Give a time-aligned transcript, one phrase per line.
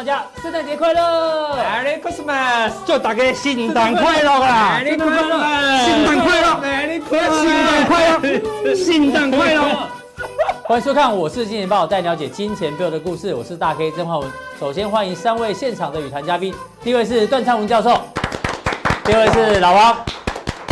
[0.00, 4.80] 大家圣诞节快乐，Merry Christmas，祝大家圣诞快乐啊！
[4.82, 5.38] 圣诞快乐，
[5.84, 9.62] 圣诞快乐，Merry 圣诞快乐， 圣诞快乐。
[10.62, 13.34] 欢迎收看，我是金钱豹，带你了解金钱背后的故事。
[13.34, 14.32] 我是大 K 曾焕文。
[14.58, 18.00] 首先欢迎三位现场的语谈嘉宾，第一位是段昌文教授，
[19.04, 19.94] 第二位是老王，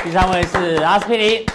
[0.03, 1.47] 第三位是阿司匹林。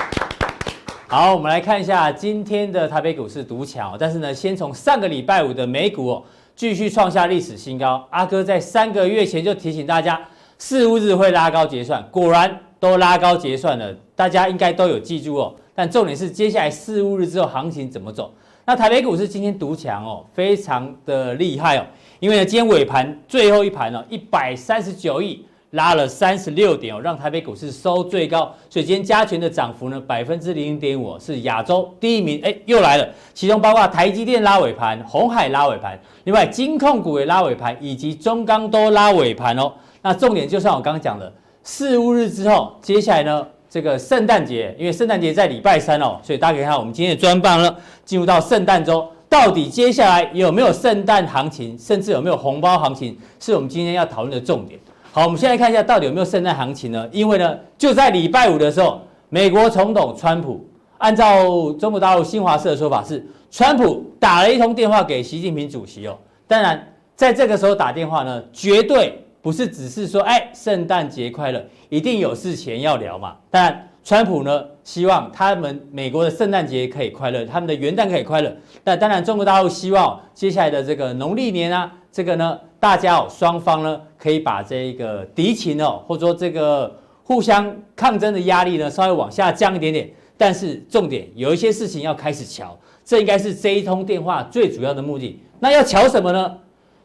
[1.08, 6.24] 好，我们来看一下今天的台北股市独强，但是呢，先从上个礼拜五的美股哦，
[6.56, 8.08] 继续创下历史新高。
[8.12, 10.20] 阿哥在三个月前就提醒大家，
[10.58, 15.56] 四五日会拉高结算，果然都拉高结算了，大家应该都有记住哦。
[15.76, 18.34] 但重点是接下来四五日之后行情怎么走？
[18.66, 21.86] 那台北股市今天独强哦，非常的厉害哦，
[22.20, 25.46] 因为呢，今天尾盘最后一盘哦，一百三十九亿。
[25.74, 32.40] 拉了三十六点哦，让台北股市收最高，所以今天加权的涨幅呢，百分之零点五，是亚洲第一名。
[32.44, 39.74] 哎，又来了，其中包括台积电拉尾盘，鸿海拉尾盘，另外金控股也拉尾盘，以及中钢都拉尾盘哦。
[40.04, 41.32] 那重点就像我刚刚讲的，
[41.64, 54.80] 四五日之后，接下来呢，这个圣诞节，因为圣诞节在礼拜三哦，所以大家可以看我们今天的专访了，进入到圣诞周，到底接下来有没有圣诞行情，甚至有没有红包行情，是我们今天要讨论的重点。
[55.16, 57.08] 好，我们现在看一下到底有没有圣诞行情呢？
[57.12, 66.18] 因为呢，就在礼拜五的时候，美国总统川普按照中国大陆新华社的说法是，川普打了一通电话给习近平主席哦。
[66.48, 73.36] 当然，在这个时候打电话呢，绝对不是只是说，哎，圣诞节快乐，一定有事情要聊嘛。
[73.52, 78.52] 当然，川普呢希望他们美国的圣诞节可以快乐，他们的元旦可以快乐。
[78.84, 82.58] 但当然，中国大陆希望接下来的这个农历年啊，这个呢。
[82.80, 86.94] 大家哦，双方呢可以把这个敌情哦，或者说这个
[87.24, 90.12] 互相抗争的压力呢稍微往下降一点点。
[90.38, 95.40] 但是重点有一些事情要开始瞧，这应该是这一通电话最主要的目的。
[95.62, 96.58] 那要瞧什么呢？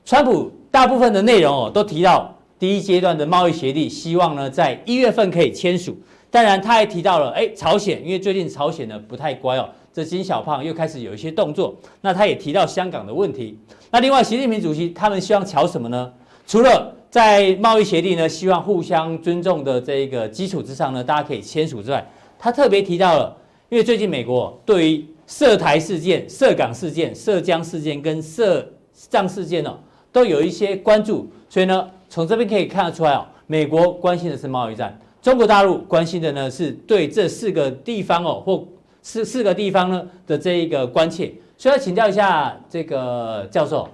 [0.05, 5.97] 川普大部分的内容哦都提到第一阶段的贸易协议，希望呢在一月份可以签署。
[6.29, 9.69] 当然他还提到了哎朝鲜，因为最近朝鲜呢不太乖哦。
[9.99, 13.59] 这金小胖又开始有一些动作，那他也提到香港的问题。
[13.91, 16.13] 那另外，习近平主席他们希望瞧什么呢？
[16.47, 23.37] 除了在贸易协定呢，希望互相尊重的这个基础之上呢，大家可以签署之外，他特别提到了，
[23.71, 29.77] 因为最近美国对于涉台事件、涉港事件、涉疆事件跟涉藏事件呢，
[30.13, 31.29] 都有一些关注。
[31.49, 38.65] 所以呢，从这边可以看得出来哦，美国关心的是贸易战，中国大陆关心的呢是对这四个地方哦或。
[39.09, 43.89] 四四个地方呢的这一个关切，所以要请教一下这个教授，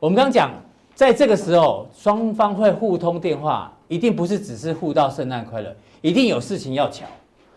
[0.00, 0.50] 我们刚刚讲，
[0.96, 7.06] 在这个时候双方会互通电话，一定不是只是互道圣诞快乐，一定有事情要乔。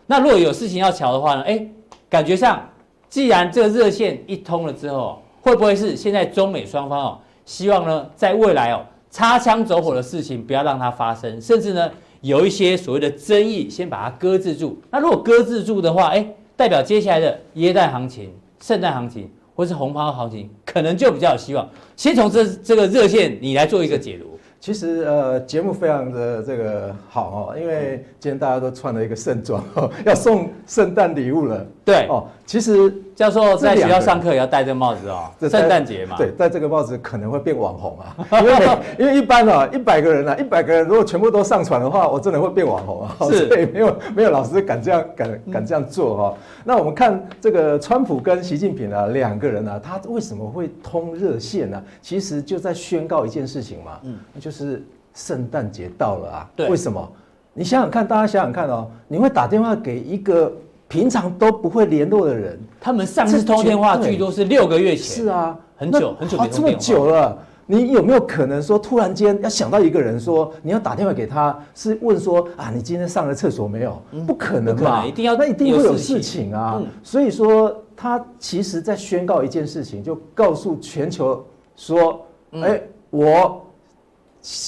[0.06, 1.42] 那如果有事情要乔的话呢？
[1.42, 1.68] 哎，
[2.08, 2.70] 感觉上，
[3.10, 11.90] 既然这个热线一通了之后，会不会是现在中美双方哦，希望呢在未来哦擦枪走火的事情不要让它发生，甚至呢
[12.22, 14.80] 有一些所谓的争议先把它搁置住。
[14.92, 16.24] 那如果搁置住的话，哎。
[16.62, 21.68] 代表接下来的耶诞行情、圣诞行情或是红包行情，可能就比较有希望。
[21.96, 24.38] 先从这这个热线，你来做一个解读。
[24.60, 31.66] 其实呃，节目非常的这个好哦，因为今天大家都穿了一个盛装哦， 要送圣诞礼物了。
[31.84, 36.18] 对哦，其实教授在学校上课也要戴这个帽子哦，圣诞节嘛。
[36.18, 38.54] 对，戴这个帽子可能会变网红啊，因为
[38.98, 43.16] 因为一般啊，一百个人啊，一百个人如果全部都上传的话，我真的会变网红啊。
[43.30, 46.38] 是， 所以没有没有老师敢这样敢敢这样做哈、哦。
[46.64, 51.84] 那我们看这个川普跟习近平啊两个人啊，他为什么会通热线呢、啊？
[52.02, 54.84] 其实就在宣告一件事情嘛，嗯，那就是
[55.14, 56.50] 圣诞节到了啊。
[56.56, 57.08] 对，为什么？
[57.54, 60.52] 你想想看，大家想想看哦，你会打电话给一个。
[60.92, 65.24] 平常都不会联络的人，他们上次通电话最多是六个月前。
[65.24, 66.58] 是啊，很久很久没通电话。
[66.58, 74.02] 这么久了，你有没有可能说突然间要想到一个人说你要打电话给他，是问说啊你今天上了厕所没有？
[74.28, 75.06] 不可能吧？
[75.06, 76.84] 一定要那一定会有事情啊。
[77.02, 81.42] 所以说他其实在宣告一件事情，就告诉全球
[81.78, 83.66] 说，哎我。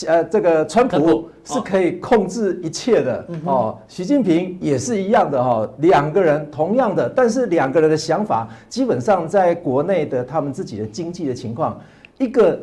[0.07, 11.81] 呃，这个川普是可以控制一切的哦，习近平也是一样的哈，两个人同样的，但是两个人的想法基本上在国内的他们自己的经济的情况，
[12.19, 12.59] 一个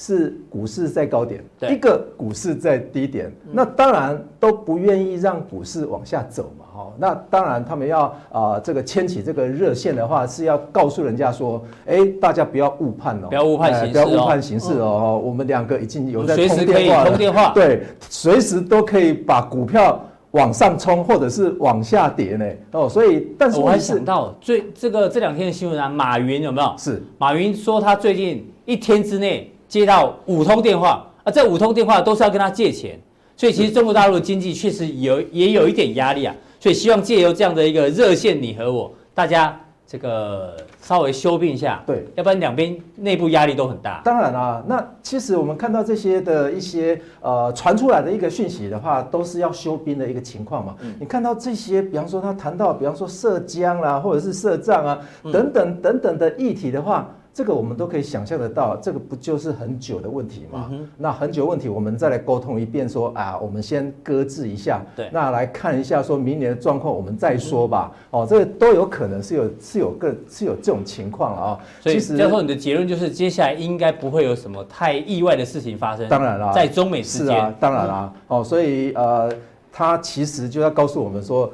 [0.00, 6.64] 是股市在高点，一个股市在低点，那当然都不愿意让股市往下走嘛。
[6.72, 15.20] 哦，那当然，他们要啊、呃，这个牵起这个热线的话，是要告诉人家说，哎，大家不要误判哦，不要误判形势、哦，不要误判形势哦。
[15.24, 20.00] 我们两个已经有在通电话通电话，对，随时都可以把股票
[20.30, 22.46] 往上冲，或者是往下跌呢。
[22.70, 26.72] 哦，所以，但是我还想到最这个这两天的新闻啊，马云有没有？
[26.78, 32.98] 是，马云说他最近一天之内接到五通电话啊，这五通电话都是要跟他借钱，
[33.36, 44.00] 所以其实中国大陆的经济确实有也有一点压力啊，所以希望借由这样的一个热线你和我，大家这个稍微休兵一下，对，要不然两边内部压力都很大。
[44.04, 50.74] 当然啊，那其实我们看到这些的一些呃传出来的一个讯息的话，都是要休兵的一个情况嘛。
[50.80, 54.98] 嗯、你看到这些，比方说他谈到，比方说涉疆啦，或者是涉藏啊，
[55.30, 57.06] 等等等等的议题的话。
[57.32, 60.68] 这个我们都可以想象得到，这个不就是很久的问题吗？
[60.72, 67.92] 嗯、那很久问题，我们再来沟通一遍说，说啊，我们先搁置一下，对，那来看一下，说明年的状况，我们再说吧。
[68.10, 71.60] 嗯、哦，这个都有可能是有是有个是有这种情况啊、哦。
[71.80, 76.08] 所以，教授，你的结论就是，接下来应该不会有什么太意外的事情发生。
[76.08, 78.12] 当然啦，在中美之间，是啊，当然啦。
[78.14, 79.32] 嗯、哦，所以呃，
[79.70, 81.52] 他其实就要告诉我们说，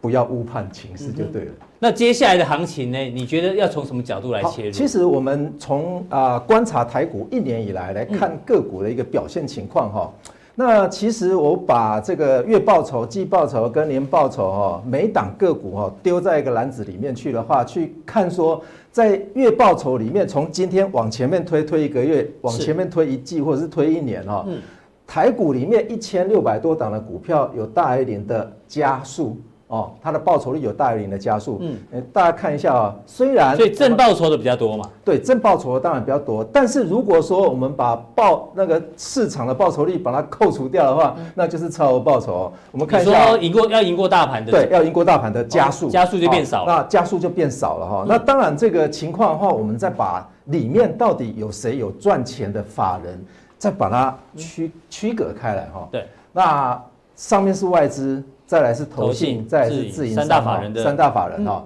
[0.00, 1.52] 不要误判情势就对了。
[1.80, 2.98] 嗯那接下来的行情呢？
[2.98, 4.72] 你觉得要从什么角度来切入？
[4.72, 10.12] 其实我们从啊、呃、观察台股一年以来来看个股的一个表现情况哈。
[10.26, 18.60] 嗯、那其实我把这个月报酬、季报酬跟年报酬哈，每档个股哈丢在一个篮子里面去的话，去看说
[18.90, 24.44] 在月报酬里面，从今天往前面推推一个月，往前面推一季或者是推一年哈。
[24.48, 24.58] 嗯、
[25.06, 29.36] 台股里面一千六百多档的股票有大于零的家数。
[29.68, 42.50] 哦，它的报酬率有大于零的加速，嗯，大家看一下啊，虽然所以正报酬的比较多嘛，对，正报酬的当然比较多，但是如果说我们把报那个市场的报酬率把它扣除掉的话，嗯、那就是超额报酬。
[42.72, 48.04] 我们看一下，赢过要赢过大盘的，对，要赢过大盘的家数，家数、哦、就变少了，那加速就变少了哈。
[48.04, 53.22] 嗯、那当然这个情况的话，我们再把里面到底有谁有赚钱的法人，
[53.58, 55.86] 再把它区区隔开来哈。
[55.92, 56.82] 对，那
[57.16, 58.24] 上面是外资。
[58.48, 61.62] 再来是投信，再来是自营商，三大法人的三大法人哈，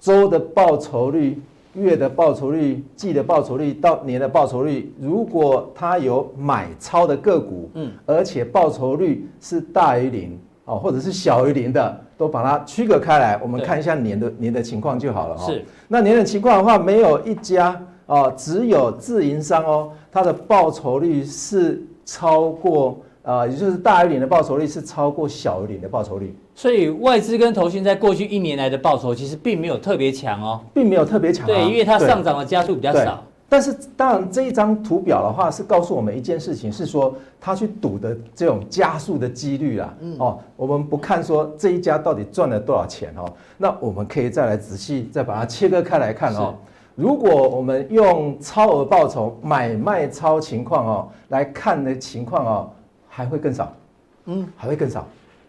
[0.00, 1.38] 周的报酬率、
[1.74, 15.44] 月的报酬率、季的报酬率到年的报酬率，如果它有买超的个股，嗯，而且报酬率是大于零哦，或者是小于零的，都把它区隔开来，我们看一下年的年的情况就好了哈。
[15.44, 22.98] 是，那年的情况的话，没有一家哦，只有自营商哦，它的报酬率是超过。
[23.22, 33.22] 啊，也就是大于零的报酬率是超过小于零的报酬率，所以外资跟投信在过去一年来的报酬其实并没有特别强哦，并没有特别强，对，因为它上涨的加速比较少。
[33.48, 46.54] 但是当然这一张图表的话是告诉我们一件事情，是说它去赌的这种加速的几率啊，哦，我们不看说这一家到底赚了多少钱哦，那我们可以再来仔细再把它切割开来看哦。
[46.96, 52.70] 如果我们用超额报酬买卖超情况哦来看的情况哦。
[53.14, 53.70] 还会更少，
[54.24, 55.06] 嗯，还会更少，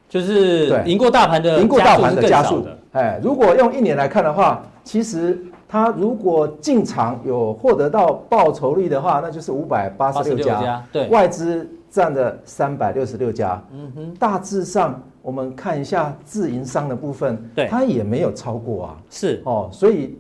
[0.10, 2.60] 就是赢过大盘的赢过大盘的加速。
[2.60, 19.42] 的，哎，如果用一年来看的话，其实它如果进场有获得到报酬率的话，那就是五百八十六家，对，外资占了三百六十六家，嗯哼，大致上我们看一下自营商的部分，对，它也没有超过啊，是。
[19.46, 20.18] 哦，所以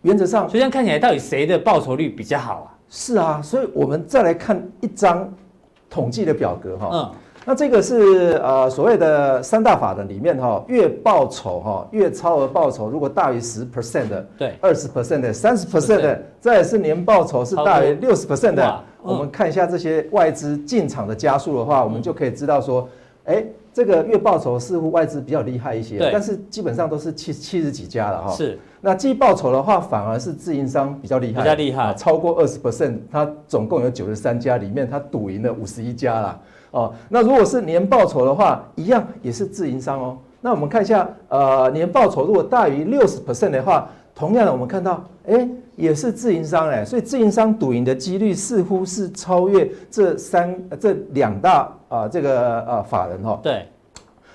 [0.00, 2.68] 原则上，所以这样看起来到底谁的报酬率比较好啊？
[2.88, 5.32] 是啊，所以我们再来看一张。
[5.92, 7.10] 统计的表格哈，嗯，
[7.44, 22.88] 那这个是呃所谓的三大法的里面哈，月报酬哈，月超额报酬如果大于十 percent 的，对，二十 percent 的，三十 percent 的，再来是年报酬是大于六十 percent 的，我们看一下这些外资进场的加速的话，我们就可以知道说，
[23.26, 28.58] 哎，这个月报酬似乎外资比较厉害一些，但是基本上都是七七十几家了哈，是。
[28.80, 36.40] 那季报酬的话，反而是自营商比较厉害，比较厉害，超过二十 percent，它总共有九十三家，里面它赌赢了五十一家啦。
[36.72, 40.18] 哦，那如果是年报酬的话，一样也是自营商哦。
[40.40, 53.40] 那我们看一下，呃，年报酬如果大于六十 percent 的话，同样的我们看到，哎，也是自营商哎，所以自营商赌赢的几率似乎是超越这三这两大啊、呃、这个呃法人哈、哦。
[53.42, 53.66] 对。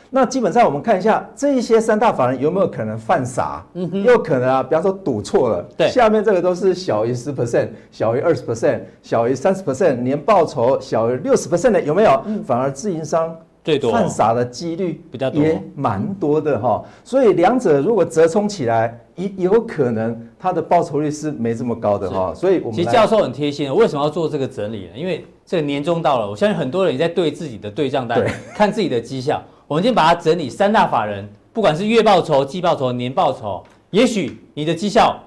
[0.10, 3.62] 那基本上我们看一下这一些三大法人有没有可能犯傻？
[3.74, 5.62] 嗯哼，有可能啊，比方说赌错了。
[5.75, 12.24] 对，下面这个都是小于十 percent、小于二十 percent、小于三十 percent，年报酬小于六十 percent 的有没有？
[12.25, 13.36] 嗯，反而自营商
[13.67, 16.81] 最多犯傻的几率比较多，也蛮多的哈。
[17.03, 22.33] 所以两者如果折冲起来，也有可能它的报酬率是没这么高的哈。
[22.33, 24.91] 所以我们其实教授很贴心，为什么要做这个整理呢？
[24.95, 29.43] 因为这个年终到了，我相信很多人也在对自己的对账单，看自己的绩效。
[29.67, 35.21] 我们先把它整理，三大法人，不管是月报酬、季报酬、年报酬，也许你的绩效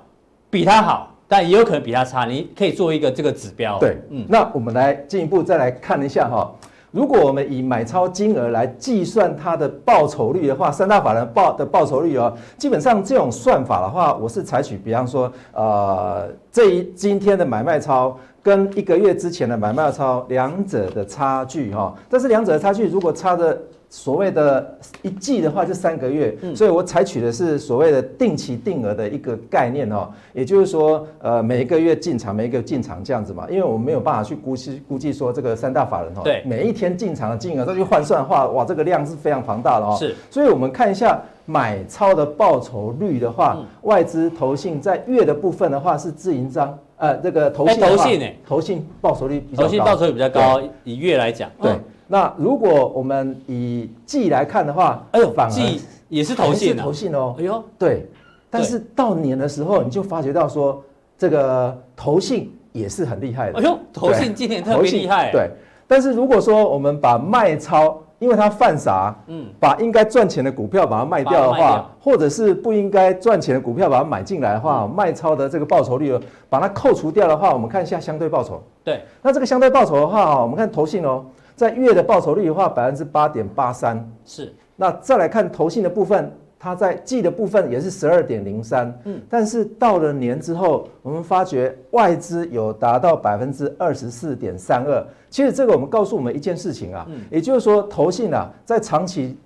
[0.48, 3.78] 比他好，但也有可能比他差，你可以做一个这个指标。
[3.78, 6.50] 对，嗯，那我们来进一步再来看一下哈，
[6.90, 16.28] 如果我们以买超金额来计算它的报酬率的话，三大法人报的报酬率哦，基本上这种算法的话，我是采取比方说呃。
[16.52, 23.56] 这一今天的买卖超跟一个月之前的买卖超两者的差距哈，但是两者的差距如果差的。
[23.92, 39.96] 所谓的一季的话就三个月，所以我采取的是所谓的定期定额的一个概念哦，也就是说，呃，每一个月进场，每一个进场这样子嘛，因为我们没有办法去估计估计说这个三大法人哦，对，每一天进场的金额再去换算的话，哇，这个量是非常庞大的哦。
[39.98, 51.72] 是，所以我们看一下买超的报酬率的话，外资投信在月的部分的话是自营商，呃，这个投信投信诶，投信报酬率比较高，投信报酬率比较高，以月来讲，对。
[52.12, 58.04] 那如果我们以季来看的话，哎呦，季也是投信，投信哦，哎呦，对，
[58.50, 60.82] 但是到年的时候，你就发觉到说，
[61.16, 65.48] 这个投信也是很厉害的，哎呦，投信今年特别厉害，对。
[65.86, 79.00] 但是如果说我们把卖超，因为它犯傻，嗯，把应该赚钱的股票把它卖掉的话，或者是不应该赚钱的股票把它买进来的话，卖超的这个报酬率把它扣除掉的话，我们看一下相对报酬，对。
[79.22, 81.24] 那这个相对报酬的话，我们看投信哦。
[81.60, 84.50] 在月的报酬率的话，百分之八点八三是。
[84.76, 88.98] 那再来看投信的部分，它在季的部分也是十二点零三。
[89.04, 95.06] 嗯，但是到了年之后，我们发觉外资有达到百分之二十四点三二。
[95.28, 99.36] 其实这个我们告诉我们一件事情啊，嗯，也就是说投信啊，在长期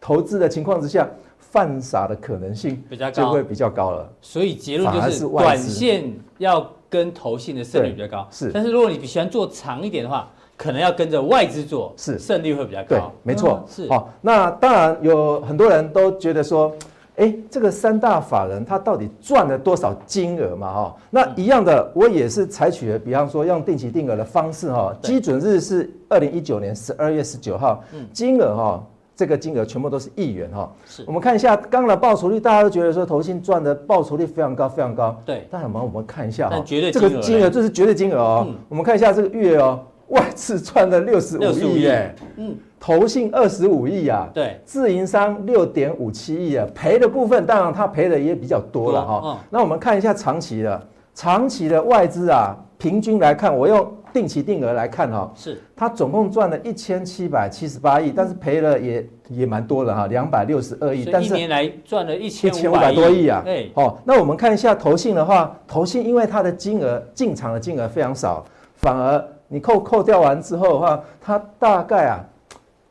[0.00, 1.06] 投资的情况之下，
[1.36, 4.10] 犯傻的可能性比较高，就会比较高了。
[4.22, 8.26] 所以结论就是，短线要跟投信的胜率比较高。
[8.30, 10.30] 是，但是如果你喜欢做长一点的话。
[10.58, 12.88] 可能要跟着外资做，是胜率会比较高。
[12.88, 13.88] 对，没错，是。
[13.88, 16.74] 好，那当然有很多人都觉得说，
[17.14, 20.72] 哎，这个三大法人他到底赚了多少金额嘛？
[20.72, 28.84] 哈，那一样的，我也是采取了，比方说用定期定额的方式，哈，基准日是二零一九年十二月十九号，嗯金额哈，
[29.14, 30.68] 这个金额全部都是亿元哈。
[30.86, 31.04] 是。
[31.06, 35.16] 我们看一下刚刚的报酬率，大家都觉得说投信赚的报酬率非常高，非常高。
[35.24, 35.46] 对。
[35.50, 38.46] 但我们我们看一下哈，绝对这个金额这是绝对金额哦。
[38.68, 39.78] 我们看一下这个月哦。
[40.08, 41.82] 外资赚了六十五亿。
[41.82, 49.22] 耶，嗯，投信二十五亿啊，对，自营商六点五七亿啊，赔的部分当然他赔的也比较多了哈。
[49.24, 68.44] 嗯，那我们看一下长期的，长期的外资啊，平均来看，我用定期定额来看哈，是，它总共赚了一千七百七十八亿，但是赔了也也蛮多的哈，两百六十二亿，但是一年来赚了一千五百多亿啊，对，哦，那我们看一下投信的话，投信因为它的金额进场的金额非常少，
[68.76, 69.22] 反而。
[69.48, 72.24] 你扣扣掉完之后的话，它大概啊，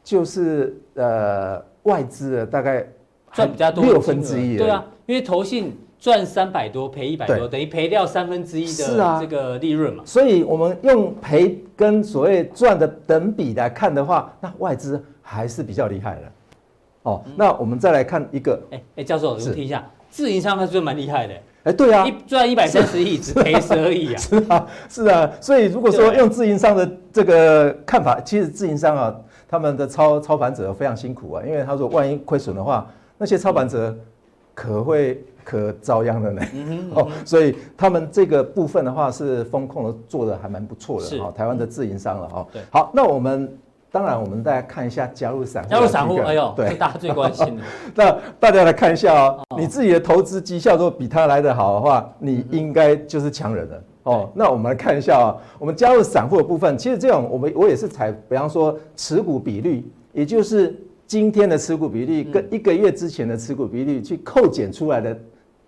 [0.04, 2.86] 就是呃外资的大概
[3.32, 4.58] 赚比较多六分之一。
[4.58, 10.04] 对啊，因为投信赚三百多赔一百多，等于赔掉三分之一的这个利润嘛。
[10.06, 16.22] 所以我们用赔跟所谓赚的等比来看的话，那外资还是比较厉害的。
[17.04, 21.34] 哦，那我们再来看一个，哎哎，教授，我们听一下，自营商还是蛮厉害的。
[21.68, 24.18] 哎，对啊，一赚一百三十亿，只赔十二亿啊！
[24.24, 29.14] 是啊，是啊，所以如果说用自营商的这个看法，其实自营商啊，
[29.50, 33.94] 他们的操操盘者非常辛苦啊，因为他说万一亏损的话，那些操盘者
[34.56, 36.42] 可会可遭殃的呢。
[36.96, 42.48] 哦，所以他们这个部分的话是风控的做的还蛮不错的哈，台湾的自营商了哈。
[42.54, 43.58] 对，好，那我们。
[43.91, 45.70] 当然，我们大家看一下加入散户。
[45.70, 47.63] 加入散户，哎呦，对，大家最关心的。
[47.96, 54.29] 那大家来看一下哦，你自己的投资绩效如果比他来得好的话，你应该就是强人了哦。
[54.36, 60.75] 那我们来看一下啊，我们加入散户的部分，其实这种我们我也是采，比方说持股比率，也就是
[61.06, 65.17] 今天的持股比率跟一个月之前的持股比率去扣减出来的。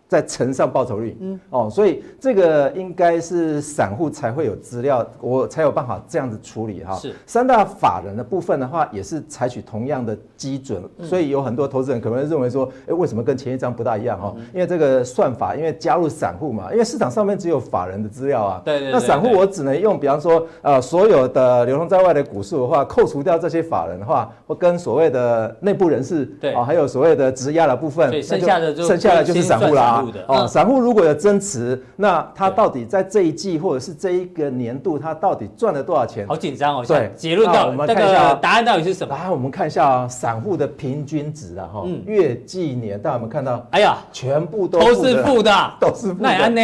[0.09, 6.95] 再乘上报酬率，嗯，哦，所以这个应该是散户才会有资料，我才有办法这样子处理哈。
[6.95, 14.35] 是三大法人的部分的话，也是采取同样的基准，所以有很多投资人可能会认为说，哎，为什么跟前一张不大一样哈？
[14.51, 18.61] 因为这个算法，因为加入散户嘛，因为市场上面只有法人的资料啊。
[18.65, 18.91] 对对。
[18.91, 29.98] 那散户我只能用，比方说，呃，所有的流通在外的股数的话，扣除掉这些法人的话，或跟所谓的内部人士，对啊，还有所谓的质押的部分，剩下的就剩下的就是散户啦。
[30.27, 36.27] 哦，散户如果有增持，那他到底在这一季或者是这一个年度，他到底赚了多少钱？
[36.27, 36.85] 好紧张哦！
[36.87, 39.15] 对，结论到我们看一下答案到底是什么？
[39.15, 43.65] 答案我们看一下啊，散户的平均值啊，哈，月、季、年，大家有没有看到？
[43.71, 46.17] 哎呀，全部都都是负的， 都是负的。
[46.19, 46.61] 那安呢？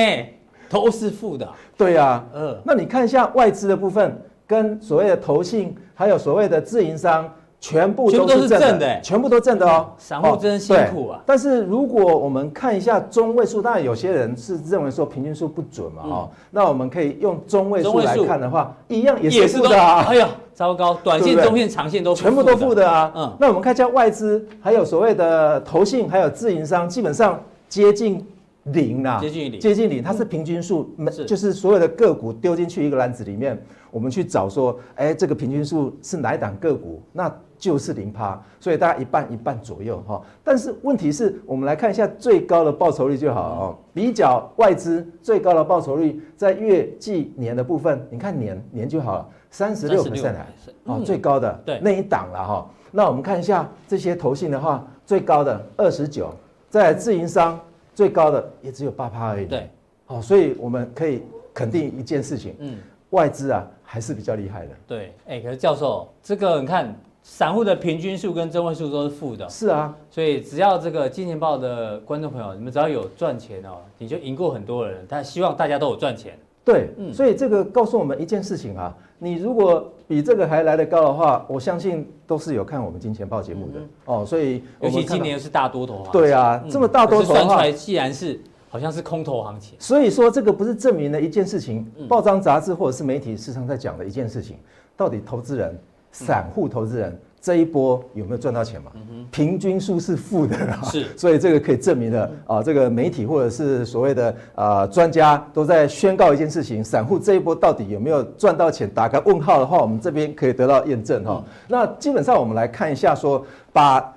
[0.69, 1.47] 都是负的。
[1.77, 2.57] 对呀，嗯。
[2.63, 7.29] 那你看一下外资的部分，跟所谓的投信，还有所谓的自营商。
[7.67, 9.89] 全部都是正的，全部都正的哦。
[9.97, 11.19] 散户真辛苦啊！
[11.25, 16.29] 但是如果我们看一下中位数，当然有些人是认为说平均数不准嘛，哈。
[16.51, 20.05] 那我们可以用中位数来看的话，一样也是负的啊。
[20.07, 23.11] 哎呀，糟糕， 短线、中线、长线都全部都负的啊。
[23.15, 23.35] 嗯。
[23.39, 28.23] 那我们看一下外资，还有所谓的投信，还有自营商，基本上接近
[28.65, 37.31] 零啦，接近零，接近零，它是平均数，没就是所有的个股丢进去一个篮子里面，我们去找说，哎，这个平均数是哪一档个股，那
[37.65, 40.21] 就是零趴，所以大家一半一半左右哈。
[40.43, 50.45] 但是问题是我们来看一下最高的报酬率就好哦，比较外资最高的报酬率在月季年的部分，你看年年就好了，三十六 percent 来，
[50.83, 52.69] 哦，最高的那一档了哈。
[52.91, 56.31] 那我们看一下这些投信的话，最高的二十九，
[56.69, 57.59] 在自营商
[57.95, 59.47] 最高的也只有八趴而已。
[59.47, 59.67] 对，
[60.05, 62.77] 好，所以我们可以肯定一件事情，嗯，
[63.09, 64.71] 外资啊还是比较厉害的。
[64.85, 66.95] 对，哎，可是教授，这个你看，
[67.27, 69.49] 散户的平均数跟中位数都是负的。
[69.49, 75.03] 是啊，所以只要这个金钱豹的观众朋友，你们只要有赚钱哦，你就赢过很多人。
[75.09, 76.37] 但希望大家都有赚钱。
[76.63, 84.25] 对，嗯，所以这个告诉我们一件事情啊，你如果比这个还来得高的话，我相信都是有看我们金钱豹节目的、嗯、哦。
[84.25, 88.39] 所以尤其今年又是大多头行情，对啊，嗯、这么大多头算出来，既然是
[88.69, 94.57] 好像是空头行情，所以说这个不是证明了一件事情，报章杂志或者是媒体时常在讲的一件事情，
[94.95, 95.75] 到底投资人、
[96.23, 97.19] 散户投资人。
[97.41, 98.91] 这一波有没有赚到钱嘛？
[99.29, 108.89] 平均数是负的，是， 所以这个可以证明了啊，这个媒体或者是所谓的啊专家都在宣告一件事情：散户这一波到底有没有赚到钱？
[108.89, 111.43] 打个问号的话，我们这边可以得到验证哈。
[111.67, 114.11] 那基本上我们来看一下，说把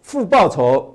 [0.00, 0.94] 负报酬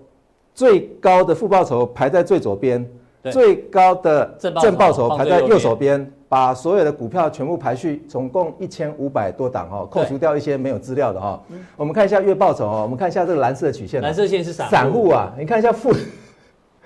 [0.55, 2.89] 最高的负报酬排在最左边，
[3.29, 6.09] 最高的正报酬排在右手边。
[6.33, 11.39] 把所有的股票全部排序，总共一千五百多档哦，扣除掉一些没有资料的哈。
[11.77, 14.01] 我们看一下月报酬哦，我们看一下这个蓝色曲线。
[14.01, 15.93] 蓝色线是散散户啊，你看一下负，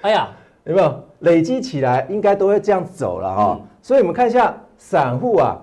[0.01, 0.27] 哎呀，
[0.65, 3.61] 有没有累积起来应该都会这样走了哈。
[3.81, 5.57] 所以我们看一下散户啊，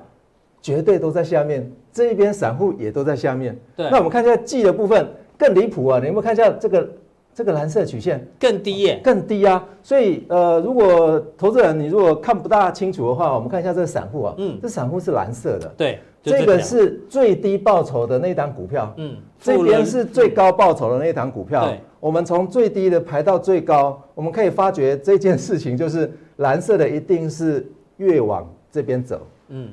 [0.62, 3.54] 绝对都在下面，这一边散户也都在下面。
[3.76, 6.88] 对，那我们看一下季的部分更离谱啊，你有没有看一下这个？
[7.34, 9.66] 这个蓝色曲线更低耶，更低啊！
[9.82, 27.66] 所以呃，如果投资人你如果看不大清楚的话，我们看一下这个散户啊，嗯，这散户是蓝色的，对，这个是最低报酬的那档股票，嗯，这边是最高报酬的那档股票，对，我们从最低的排到最高，我们可以发觉这件事情就是蓝色的一定是
[27.96, 29.70] 越往这边走，嗯，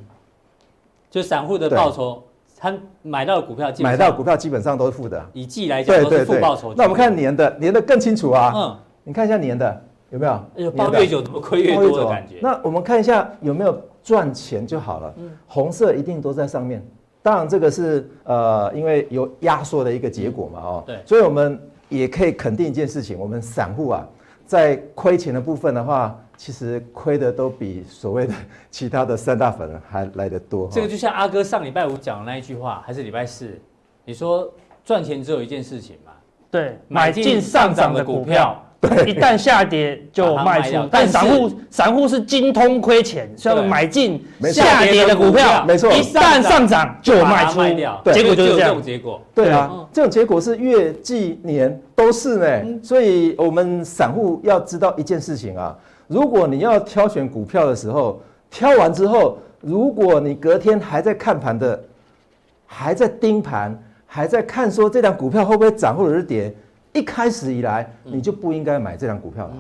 [1.12, 2.24] 就散户的报酬。
[2.62, 2.72] 他
[3.02, 5.20] 买到的股票，买到股票基本上都是负的。
[5.34, 6.72] 以季来讲，都是负报酬。
[6.78, 8.54] 那我们看年的，年的更清楚啊。
[8.56, 10.32] 嗯，你看一下年的有没有？
[10.32, 12.36] 哎呦，抱越久怎么亏越多的感觉。
[12.40, 15.12] 那我们看一下有没有赚钱就好了。
[15.18, 16.86] 嗯，红色一定都在上面。
[17.24, 20.84] 当然这个是呃，因为有压缩的一个结果嘛，哦。
[20.86, 21.00] 对。
[21.04, 24.08] 所以我们也可以肯定一件事情，我们散户啊，
[24.46, 26.16] 在亏钱的部分的话。
[26.44, 28.34] 其实亏的都比所谓的
[28.72, 30.68] 其他的三大粉还来得多。
[30.72, 33.62] 这个就像阿哥上礼拜五讲的那一句话，还是礼拜四，
[34.04, 34.52] 你说
[34.84, 36.14] 赚钱只有一件事情嘛？
[36.50, 40.90] 对，买进上涨的股票，对，一旦下跌就卖出。
[40.90, 47.62] 但散户散户是精通亏钱，所以买进下跌的股票，没错，一旦上涨就卖出，
[48.12, 49.22] 结果就是这样结果。
[49.36, 52.80] 对啊，这种结果是月、季、年都是呢。
[52.82, 55.78] 所以我们散户要知道一件事情啊。
[56.12, 58.20] 如果你要挑选股票的时候，
[58.50, 61.82] 挑完之后，如果你隔天还在看盘的，
[62.66, 66.54] 还在盯盘，还在看说这档股票会不会涨或者是跌，
[66.92, 69.54] 一开始以来你就不应该买这档股票了，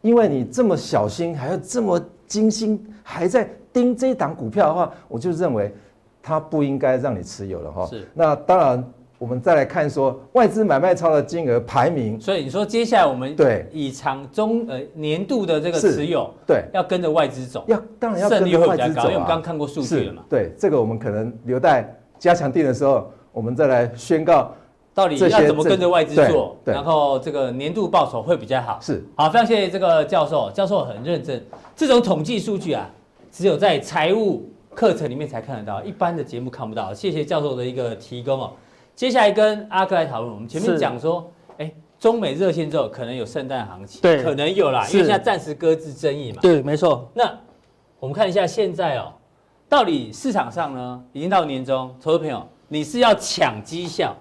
[0.00, 5.74] 因为你这么小心，还要这么精心，还在盯这档股票的话，我就认为
[6.22, 7.86] 它不应该让你持有了哈。
[7.86, 8.82] 是，那当然。
[9.18, 20.22] 我们再来看说外资买卖超的金额排名，所以你说接下来我们对以长中呃年度的这个持有，对，要跟着外资走，要当然要跟着外资走，因为我们刚看过数据了嘛。
[20.30, 24.52] 对，这个我们可能留待加强定的时候，我们再来宣告
[24.94, 28.78] 到底要怎么跟着外资做，然后这个年度报酬会比较好。
[28.80, 31.44] 是，好，非常谢谢这个教授，教授很认真。
[31.74, 32.88] 这种统计数据啊，
[33.32, 36.94] 只有在财务课程里面才看得到，一般的节目看不到。
[36.94, 38.52] 谢谢教授的一个提供哦。
[38.98, 46.40] 接下来跟阿哥来讨论，我们前面讲说，哎，中美热线之后可能有圣诞行情，对，可能有啦，因为现在暂时搁置争议嘛。
[46.42, 47.08] 对，没错。
[47.14, 47.32] 那
[48.00, 49.12] 我们看一下现在哦，
[49.68, 54.16] 到底市场上呢，已经到年终，投资朋友，你是要抢绩效，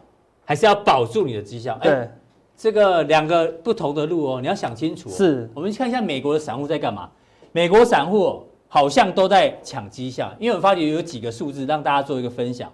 [0.46, 1.76] 还是要保住你的绩效？
[1.82, 2.08] 对，
[2.56, 5.10] 这个两个不同的路哦，你要想清楚。
[5.10, 7.10] 是，我们看一下美国的散户在干嘛？
[7.52, 12.72] 美国散户好像都在抢绩效，因为我发觉有几个数字让大家做一个分享。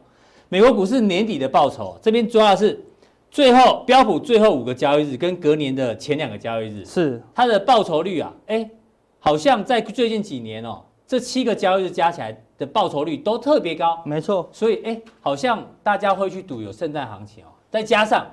[0.54, 2.80] 美国股市年底的报酬，这边主要是
[3.32, 8.70] 最后标普最后五个交易日跟隔年的前两个交易日，是它的报酬率啊，哎，
[9.18, 14.48] 好像在最近几年哦，这七个交易日加起来的报酬率都特别高，没错。
[14.52, 17.48] 所以哎，好像大家会去赌有圣诞行情哦。
[17.72, 18.28] 再加上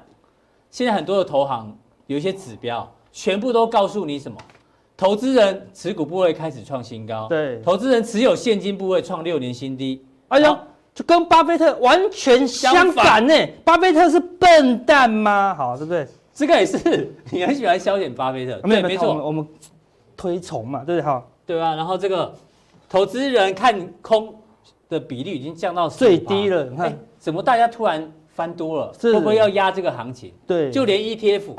[0.69, 1.75] 现在很多的投行
[2.07, 4.37] 有一些指标，全部都告诉你什么？
[4.95, 10.05] 投资人持股部位开始创新高，对，投资人持有现金部位创六年新低。
[10.29, 10.57] 哎呦，
[11.01, 13.35] 就跟巴菲特完全相反呢。
[13.65, 15.55] 巴菲特是笨蛋吗？
[15.55, 16.07] 好，对不对？
[16.35, 19.47] 这个也是 你很喜欢消遣巴菲特，没错，我们
[20.15, 21.03] 推崇嘛，对不对？
[21.03, 21.75] 好，对吧？
[21.75, 22.35] 然后这个
[22.89, 24.35] 投资人看空
[24.91, 28.93] 的比例已经降到最低了，你看，怎么大家突然翻多了？
[29.01, 30.35] 会不会要压这个行情？
[30.47, 31.57] 对，就连 ETF。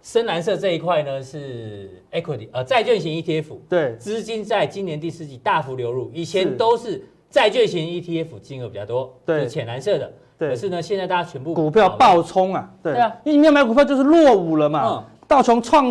[0.00, 15.86] 深蓝色这一块呢是 equity，呃，债券型 ETF，对，资金在今年第四季大幅流入，以前都是债券型 ETF 金额比较多，对，浅蓝色的，对，可是呢，现在大家全部股票暴冲啊，对，啊，因为你没有买股票就是落伍了嘛，嗯、道琼创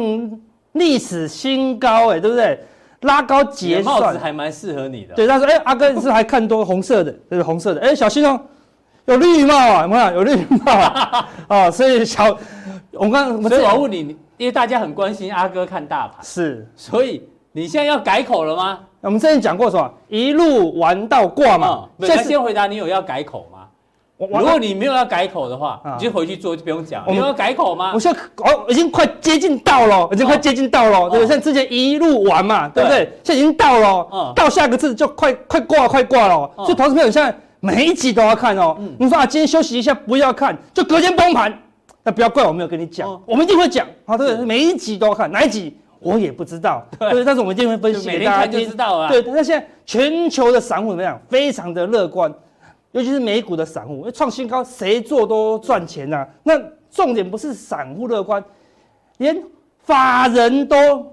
[0.74, 2.60] 历史新高，哎，对不对？
[3.02, 8.40] 拉高结算，帽子还蛮适合你的，对，他说，哎，阿哥你是还看多红色的， 对，红色的，哎，小心哦，
[9.06, 10.12] 有绿帽啊，有没有？
[10.14, 12.38] 有绿帽啊， 哦，所以小。
[12.94, 17.22] 我刚，所以我要问你，因为大家很关心阿哥看大盘，是，所以
[17.52, 18.80] 你现在要改口了吗？
[19.02, 19.92] 我们之前讲过什么？
[20.08, 21.88] 一路玩到挂嘛。
[22.00, 23.60] 现在先回答你有要改口吗？
[24.20, 27.04] 如果你没有要改口的话，你就回去做，就不用讲。
[27.08, 27.92] 你有要改口吗？
[27.94, 31.28] 我现在哦，已经快接近到了，已经快接近到了，对不对？
[31.28, 32.98] 像之前一路玩嘛，对不对？
[33.24, 36.50] 现在已经到了，到下个字就快快挂快挂了。
[36.58, 38.76] 所以投资朋友现在每一集都要看哦。
[38.98, 41.56] 你说啊，今天休息一下，不要看，就隔天崩盘。
[42.04, 44.18] 那不要怪我没有跟你讲，哦、我们一定会讲啊！
[44.18, 49.10] 对，每一集都要看，哪一集我也不知道，对，对，但是我们一定会分析给大家听，就知道啊。
[49.10, 51.20] 对，那现在全球的散户怎么样？
[51.28, 52.34] 非常的乐观，
[52.92, 56.28] 尤其是美股的散户，创新高，谁做都赚钱呐、啊。
[56.44, 56.54] 那
[56.92, 58.44] 重点不是散户乐观，
[59.18, 59.42] 连
[59.84, 61.12] 法人都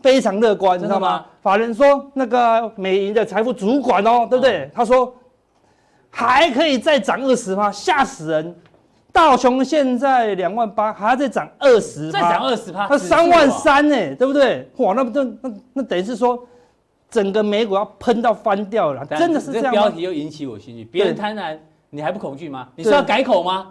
[0.00, 1.26] 非常乐观，知道吗？
[1.42, 4.64] 法人说那个美银的财富主管哦，对不对？
[4.64, 5.14] 哦、他说
[6.08, 7.70] 还可以再涨二十吗？
[7.70, 8.54] 吓死人！
[9.12, 14.66] 道琼现在两万八，还要再涨二十，再涨二十趴，它三万三呢，对不对？
[14.76, 16.42] 哇，那不那那那等于是说，
[17.10, 19.70] 整个美股要喷到翻掉了，真的是这样。
[19.70, 21.58] 标题又引起我兴趣，别人贪婪，
[21.90, 22.68] 你还不恐惧吗？
[22.74, 23.66] 你是要改口吗？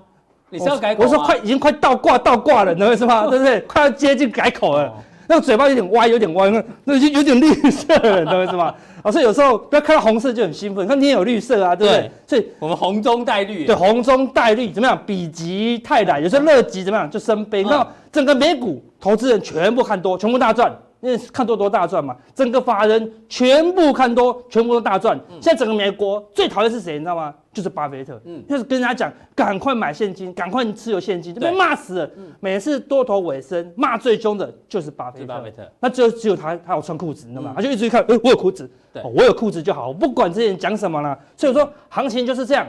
[0.51, 1.03] 你是要改口？
[1.03, 3.25] 我说快，已经快倒挂倒挂了，你懂我意思吗？
[3.31, 3.61] 对不对？
[3.61, 4.93] 快要接近改口了，
[5.31, 8.75] 那个嘴巴有点歪，有点歪，那那就有点绿色 懂我意思吗？
[9.01, 12.11] 啊，所以有时候不要看到红色就很兴奋，看天有绿色啊，对不对？
[12.27, 15.01] 所以我们红中带绿，对，红中带绿怎么样？
[15.05, 17.09] 比极泰来，有时候乐极怎么样？
[17.09, 17.63] 就生悲。
[17.63, 20.69] 你看整个美股投资人全部看多，全部大赚。
[21.01, 25.19] 因为看多多大赚嘛，整个法人全部看多，全部都大赚。
[25.41, 26.93] 现在整个美国最讨厌是谁？
[26.93, 27.33] 你知道吗？
[27.51, 28.21] 就是巴菲特。
[28.23, 32.09] 嗯，就是跟人家讲，赶快买现金，赶快持有现金，就被骂死了。
[32.39, 35.25] 每次多头尾声，骂最凶的就是巴菲特。
[35.25, 37.53] 巴菲特，那只有只有他，他有穿裤子，你知道吗？
[37.55, 41.17] 他就一直看，哎，我有裤子，对，我有裤子就好，我不管这些人讲什么了。
[41.35, 42.67] 所以说，行情就是这样，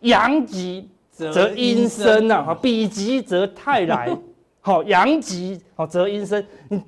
[0.00, 4.14] 阳极则阴生呐，哈，否极则泰来，
[4.60, 6.82] 好，阳极好则阴生，你。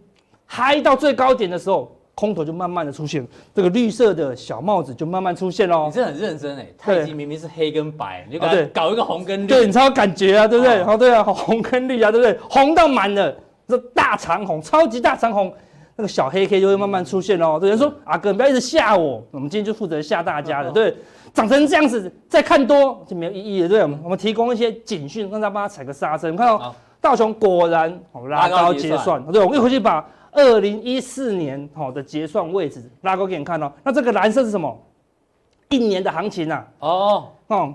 [0.55, 5.87] 嗨到最高点的时候，空头就慢慢的出现，这个绿色的小帽子就慢慢出现喽。
[5.87, 10.85] 你是很认真哎，太极明明是黑跟白，你就搞搞一个红跟绿，对，你才有感觉啊，对不对？
[10.85, 12.39] 好，对啊，红跟绿啊，对不对？
[12.51, 13.35] 红到满了，
[13.67, 15.51] 这大长红，超级大长红，
[15.97, 17.59] 那个小黑 K 就会慢慢出现喽。
[17.63, 20.95] 有人说阿哥，你不要一直吓我，我们今天就负责吓大家的，对，
[21.33, 23.81] 长成这样子再看多就没有意义了，对。
[23.81, 26.31] 我们提供一些警讯，让大家帮他踩个刹车。
[26.31, 30.07] 你看到道琼果然拉高结算，对，我一回去把。
[30.33, 34.77] 二零一四年好的结算位置拉高给你看哦，那这个蓝色是什么？
[35.69, 36.65] 一年的行情呐。
[36.79, 37.75] 哦哦，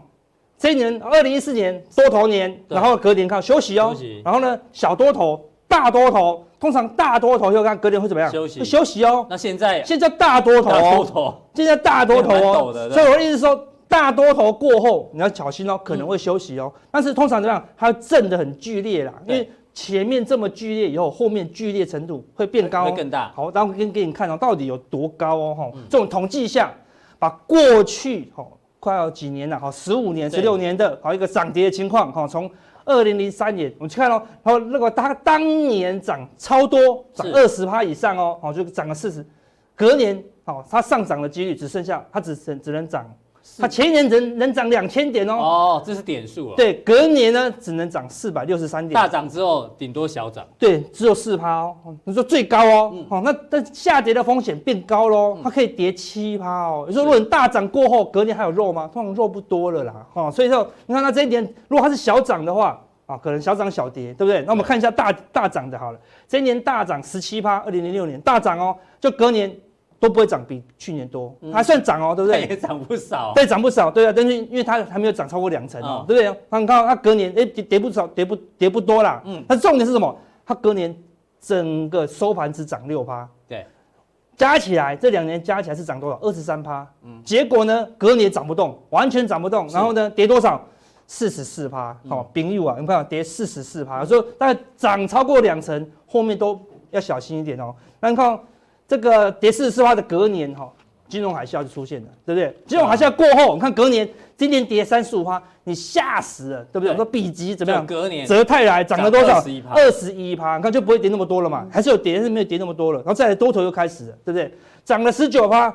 [0.58, 8.32] 这一年二零一四年多头年，然后隔年看休息哦，然后呢小多头、大多头，通常大多头又看隔年会怎么样？
[8.32, 9.26] 休息休息哦。
[9.30, 16.74] 那现在现在大多头哦，现在大多头哦，所以我的意思说大多头过后你要小心哦，可能会休息哦。
[16.90, 17.64] 但是通常怎么样？
[17.78, 19.48] 它震得很剧烈啦，因为。
[19.78, 23.32] 前面这么剧烈，以后后面剧烈程度会变高，会更大。
[23.36, 25.56] 好，然后给给你看哦，到底有多高哦？
[25.56, 26.74] 哈，这种统计下，
[27.20, 28.44] 把过去哈
[28.80, 32.50] 快要几年了，哈，十五年、十六年的好一个涨跌的情况，哈，从
[32.86, 39.24] 二零零三年我们去看哦，然后那个它当年涨超多，涨二十趴以上哦，好就涨了四十，
[39.76, 43.08] 隔年好它上涨的几率只剩下它只剩只能涨。
[43.60, 46.54] 它前一年能能涨两千点哦，哦，这是点数哦。
[46.56, 48.94] 对，隔年呢只能涨四百六十三点。
[48.94, 50.46] 大涨之后顶多小涨。
[50.60, 51.76] 对，只有四趴哦。
[52.04, 56.86] 你说最高哦，好，那但下跌的风险变高喽，它可以跌七趴哦。
[56.88, 58.90] 你说如果你大涨过后，隔年还有肉吗？
[58.94, 60.30] 通常肉不多了啦，哈。
[60.30, 64.44] 所以说，你看它这一点，如果它是小涨的话，啊，可能小涨小跌，对不对？
[64.44, 69.52] 那我们看一下大大涨的好了，这一年大涨十七趴，二零零六年大涨哦，就隔年。
[70.00, 72.42] 都不会涨比去年多，还算涨哦，对不对？
[72.50, 74.14] 也涨不少，对，涨不少，对啊。
[74.16, 76.42] 但是因为它还没有涨超过两成哦，对不对？
[76.50, 79.22] 它你看它隔年哎跌跌不少，跌不跌不多啦。
[79.26, 80.16] 嗯，它重点是什么？
[80.46, 80.96] 它隔年
[81.42, 83.66] 整个收盘只涨六趴，对，
[84.36, 86.20] 加起来这两年加起来是涨多少？
[86.22, 86.88] 二十三趴。
[87.04, 90.64] 嗯，结果呢，隔年涨不动，完全涨不动，然后呢，跌多少？
[91.10, 91.98] 四十四趴。
[92.10, 96.60] 好，丙玉啊，你看跌四十四趴，所以大概涨超过两成，后面都
[96.92, 97.74] 要小心一点哦。
[98.00, 98.38] 那你看
[98.88, 100.72] 这个跌四十四趴的隔年哈。
[101.10, 102.54] 金融海啸就出现了，对不对？
[102.66, 106.92] 金融海啸过后，你看隔年今年跌三十五趴，你吓死了，对不对？
[106.92, 107.88] 我说比级怎么样？
[107.88, 109.38] 隔年泽泰来涨了多少？
[109.38, 111.66] 二十一趴，你看就不会跌那么多了嘛？
[111.72, 113.00] 还是有跌，但是没有跌那么多了。
[113.00, 114.54] 然后再来多头又开始了，对不对？
[114.84, 115.74] 涨了十九趴，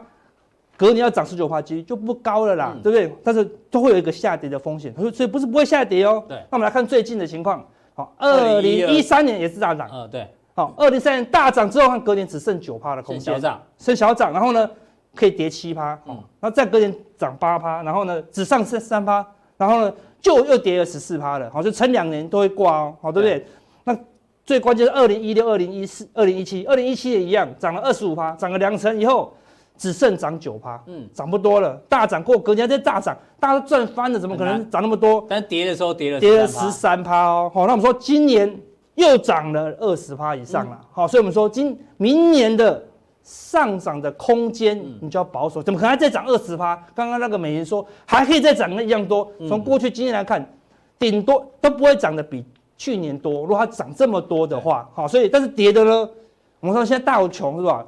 [0.77, 3.11] 隔年要涨十九趴，几率就不高了啦，对不对？
[3.25, 6.23] 但是都会有一个下跌的风险，所以不是不会下跌哦。
[6.29, 6.37] 对。
[6.51, 10.29] 那我们来看最近的情况，好，二零一三年也是大涨，嗯，对。
[10.55, 14.69] 好，二零三年大涨之后，看隔年只剩九趴的空间，小涨，剩小涨，然后呢？
[15.15, 19.23] 可以跌七趴，嗯，然后再隔年涨八趴，然后呢，只上升三趴，
[19.59, 23.39] 然后呢，就又跌了十四趴了，好，就撑两年都会挂哦，好，对不对？
[23.41, 23.47] 对
[23.85, 23.99] 那
[24.43, 29.35] 最关键是二零一六、二零一四、二零一七、二零一七也一样，涨了二十五趴，涨了两成以后，
[29.77, 35.27] 只剩涨九趴，嗯，涨不多了，大涨过，隔年再大涨，大家都赚翻了，怎么可能涨那么多？
[35.29, 38.59] 但跌的时候跌了跌了十三趴哦，好，那我们说今年
[38.95, 42.83] 又涨了二十趴以上了，好，所以我们说今明年的。
[43.25, 46.75] 上涨的空间，你就要保守，怎么可能还再涨二十趴？
[46.93, 50.45] 刚刚那个美银说还可以再涨那一样多，从过去经验来看，
[50.99, 52.45] 顶多都不会涨得比
[52.77, 53.43] 去年多。
[53.43, 56.11] 如果它涨这么多的话，好，所以但是跌的呢，
[56.59, 57.87] 我们说现在道穷是吧？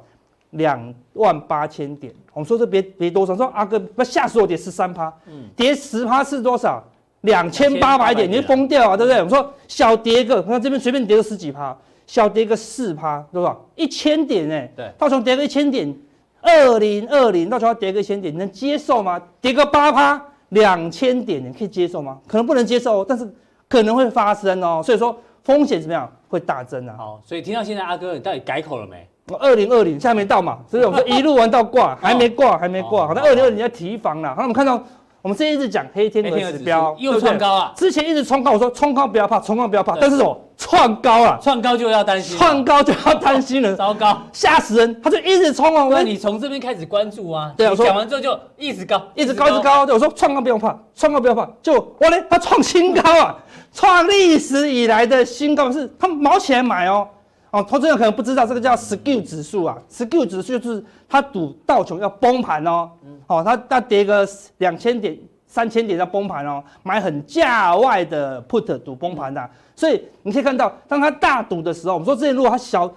[0.51, 5.13] 两万八千点，我们说这别别多少，说阿哥不吓死我，跌十三趴，
[5.53, 6.81] 跌十趴是多少？
[7.25, 9.17] 两千八百点，你会疯掉啊，对不对？
[9.19, 11.75] 我们说小跌个，那这边随便跌个十几趴。
[12.07, 13.65] 小跌个四趴，多少？
[13.75, 15.91] 一千点哎，对，道琼跌个一千点，
[16.39, 19.19] 二零二零道琼要跌个一千点，你能接受吗？
[19.41, 22.19] 跌个八趴，两千点，你可以接受吗？
[22.27, 23.27] 可能不能接受，但是
[23.67, 24.83] 可能会发生哦。
[24.85, 26.07] 所以说风险怎么样？
[26.27, 26.93] 会大增啊。
[26.95, 29.07] 好，所以听到现在阿哥，你到底改口了没？
[29.29, 33.07] 我二零二零现在没到嘛，所以我们说一路玩到挂，还没挂，还没挂。
[33.07, 34.29] 好，那二零二零要提防了。
[34.35, 34.79] 好，我们看到。
[35.25, 37.73] 我们这一直讲黑天鹅指标又创高啊！
[37.75, 39.97] 之前一直冲高，我说冲高不要怕，冲高不要怕。
[39.99, 45.01] 但是我创高啊，创高就要担心，创高就要担心了， 糟糕，吓死人！
[45.01, 45.87] 他就一直冲啊！
[45.89, 47.51] 那你从这边开始关注啊？
[47.57, 49.83] 对啊，讲完之后就一直高，一直高，一直高。
[49.83, 51.49] 对，我说创高不用怕，创高不要怕。
[51.63, 53.35] 就我嘞，他创新高啊，
[53.73, 57.07] 创历史以来的新高，是他毛起来买哦。
[57.55, 62.91] 哦，投资人可能不知道这个叫 Skew 指数啊，Skew 指数就是他赌道琼要崩盘哦。
[63.05, 69.49] 嗯，好，他他跌个两千点、三千点要崩盘哦，买很价外的 Put 赌崩盘的、啊。
[69.73, 72.93] 所以你可以看到，当他大赌的时候，我们说之前如果他小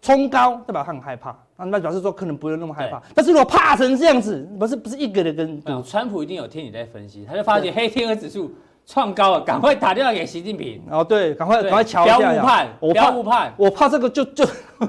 [0.00, 3.02] 冲高，代表他很害怕，那表示说可能不用那么害怕。
[3.14, 8.50] 但是如果怕成这样子，不是不是一个人跟赌，川普一定有听你在分析，他就发觉黑天鹅指数。
[8.90, 10.82] 创高了，赶快打电话给习近平。
[10.90, 12.16] 哦，对，赶快赶快瞧一下。
[12.16, 14.44] 不要误判，我怕误判，我怕这个就就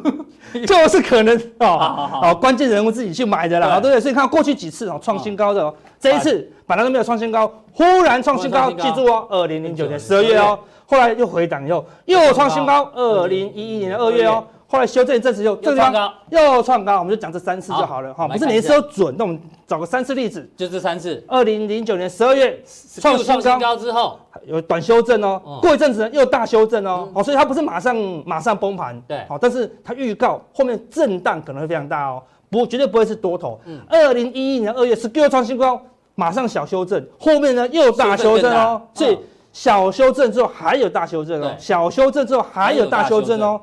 [0.65, 3.99] 就是可能哦，好好好，关键人物自己去买的啦，对不对？
[4.01, 14.43] 所以看过去几次哦，创新高的哦，这一次本来都没有创新高，忽然创新高，记住哦，二零零九年十二月哦，后来又回档以后又创新高，二零一一年的二月哦。
[14.71, 21.21] 后来修正一阵子又又创高，又创高，我们就讲这三次就好了哈，不是每次都准，那我们找个三次例子，就这三次。
[21.27, 22.57] 二零零九年十二月
[23.01, 27.93] 创创新高之后，有短修正哦，过一阵子又大修正哦，哦，所以它不是马上
[28.25, 33.59] 马上崩盘，对，好，但是它预告后面震荡可能会非常大哦，不，绝对不会是多头。
[33.89, 35.81] 二零一一年二月是又创新高，
[36.15, 39.19] 马上小修正，后面呢又大修正哦，所以
[39.51, 43.59] 小修正之后还有大修正哦，小修正之后还有大修正哦。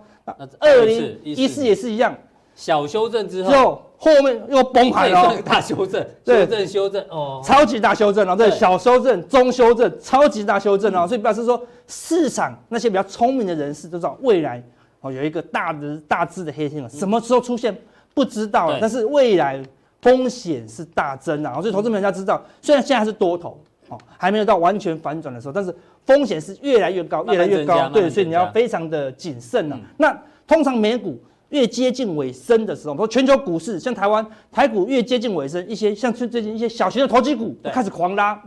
[0.59, 2.17] 二零一四也是一样，
[2.55, 14.63] 小修正之后，后后面又崩盘了， 大修正，修正修正哦，超级大修正哦，对，小修正、中修正、超级大修正哦，所以表示说市场那些比较聪明的人士都知道未来
[15.01, 17.77] 哦有一个大的大致的黑天鹅，什么时候出现
[18.15, 19.63] 不知道了，但是未来
[20.03, 25.75] 风险是大增啊，所以投资人家知道，虽然现在还是多头哦，还没有到完全反转的时候，但是。
[26.09, 29.79] 风险是越来越高，越来越高，对，所以你要非常的谨慎啊。
[29.99, 38.43] 那通常美股越接近尾声的时候，说全球股市像台湾台股越接近尾声，一些像最最近一些小型的投机股开始狂拉。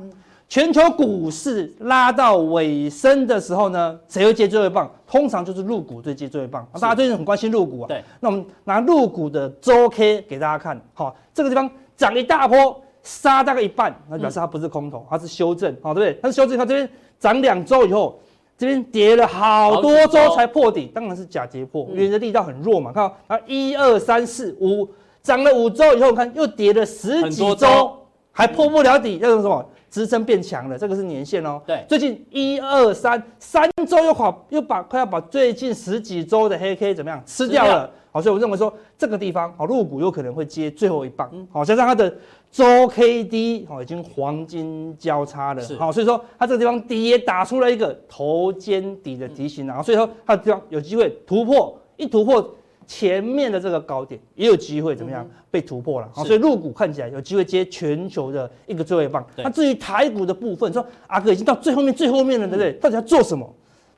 [0.49, 4.91] 全球股市拉到尾声的时候呢，谁会接最后一棒？
[5.05, 6.67] 通常就是入股最接最后一棒。
[6.73, 7.87] 大家最近很关心入股啊。
[7.87, 16.19] 对，那我们拿入股的周 K 给大家看，好，这个地方涨一大波，杀大概一半，那表示它不是空头，它是修正，好，对不对？
[16.23, 16.89] 它是修正，它这边。
[17.21, 18.19] 涨两周以后，
[18.57, 22.91] 这边跌了好多周才破底，当然是假跌破，因为这力道很弱嘛。
[22.91, 24.89] 看啊，一二三四五，
[25.21, 27.95] 涨了五周以后，看又跌了十几周，
[28.31, 29.63] 还破不了底，叫做什么？
[29.91, 31.61] 支撑变强了，这个是年线哦。
[31.67, 37.91] 对，最近一二三三周又跑又把快要把最近十几周的黑 K 怎么样吃掉了？
[38.11, 41.29] 好，所以我认为说这个地方好，入股有可能会接最后一棒。
[41.51, 42.13] 好，加上它的
[42.51, 45.63] 周 K D 好已经黄金交叉了。
[45.79, 52.55] 好，所以说它这个地方底也打出了一个头肩底的提醒，然后所以说它的地方有机会突破，一突破。
[52.87, 56.09] 前面的这个高点也有机会怎么样被突破了？
[56.11, 59.25] 好，所以入股看起来有机会接全球的一个最后一棒。
[59.37, 62.73] 那至于台股的部分，说阿哥已经到最后面最后面了，对不对？
[62.73, 63.49] 到底要做什么？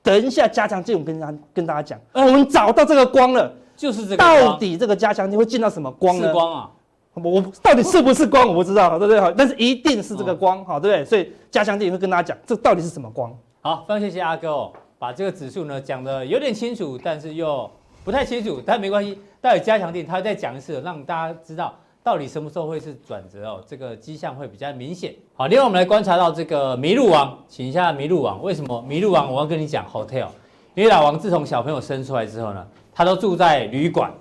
[0.03, 1.99] 等一下加强这，我跟大家跟大家讲。
[2.11, 3.51] 我们找到这个光了，
[3.83, 4.17] 就是这个。
[4.17, 6.27] 到底这个加强镜会见到什么光呢？
[6.27, 6.71] 是光啊！
[7.15, 8.47] 我到底是不是光？
[8.49, 9.33] 我不知道，对不对？
[9.37, 11.05] 但是一定是这个光，好，对不对？
[11.05, 13.35] 所以加强錠会跟大家讲，这到底是什么光？
[13.61, 17.69] 好，非常谢谢阿哥哦，把这个指数呢讲得有点清楚，但是又
[18.03, 19.19] 不太清楚，但没关系。
[19.41, 25.13] 到底加强錠，他再讲一次，让大家知道到底什么时候会是转折哦，这个迹象会比较明显。
[25.35, 29.31] 好，另外我们来观察到这个麋鹿王，请一下麋鹿王，为什么麋鹿王？
[29.31, 30.27] 我要跟你讲 hotel，
[30.73, 34.11] 因为老王自从小朋友生出来之后呢，他都住在旅馆，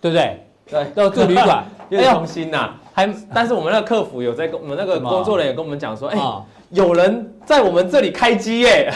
[0.00, 0.46] 对不对？
[0.68, 2.74] 对，都住旅馆，有点忠心呐。
[2.92, 6.18] 还，但是我们那个客服有在跟我们那个工作人员跟我们讲说，哎。
[6.70, 8.92] 有人在我们这里开机耶，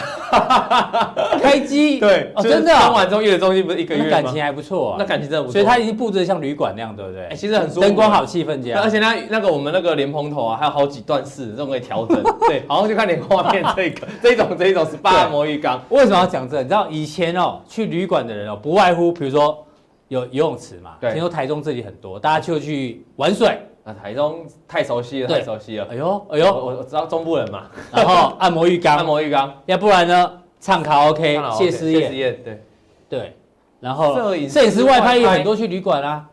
[1.41, 2.71] 开机对，真的。
[2.73, 4.09] 生完之后月子中心不是一个月吗？
[4.09, 5.53] 感情还不错啊，那感情真的不错。
[5.53, 7.27] 所以他已经布置的像旅馆那样，对不对？
[7.27, 8.81] 哎，其实很舒服，灯光好，气氛佳。
[8.81, 12.21] 而且那那个我们那个莲蓬头啊，还有好几段式，这种可以调整。
[12.47, 15.81] 对，好，就看你画面这个 这种这种 SPA 按摩浴缸。
[15.87, 16.57] 为什么要讲这？
[16.57, 19.65] 你知道以前哦，去旅馆的人哦，不外乎比如说
[20.09, 23.57] 有游泳池嘛，听说台中这里很多，大家就去玩水。
[23.83, 25.87] 啊，台中太熟悉了，太熟悉了。
[25.89, 27.63] 哎呦，哎呦，我我知道中部人嘛。
[27.91, 32.63] 然后按摩浴缸，按摩浴缸，要不然呢，唱卡拉 OK，谢师宴，谢师宴，对
[33.09, 33.35] 对。
[33.79, 36.27] 然后摄影摄影师外拍也很多去旅馆啊。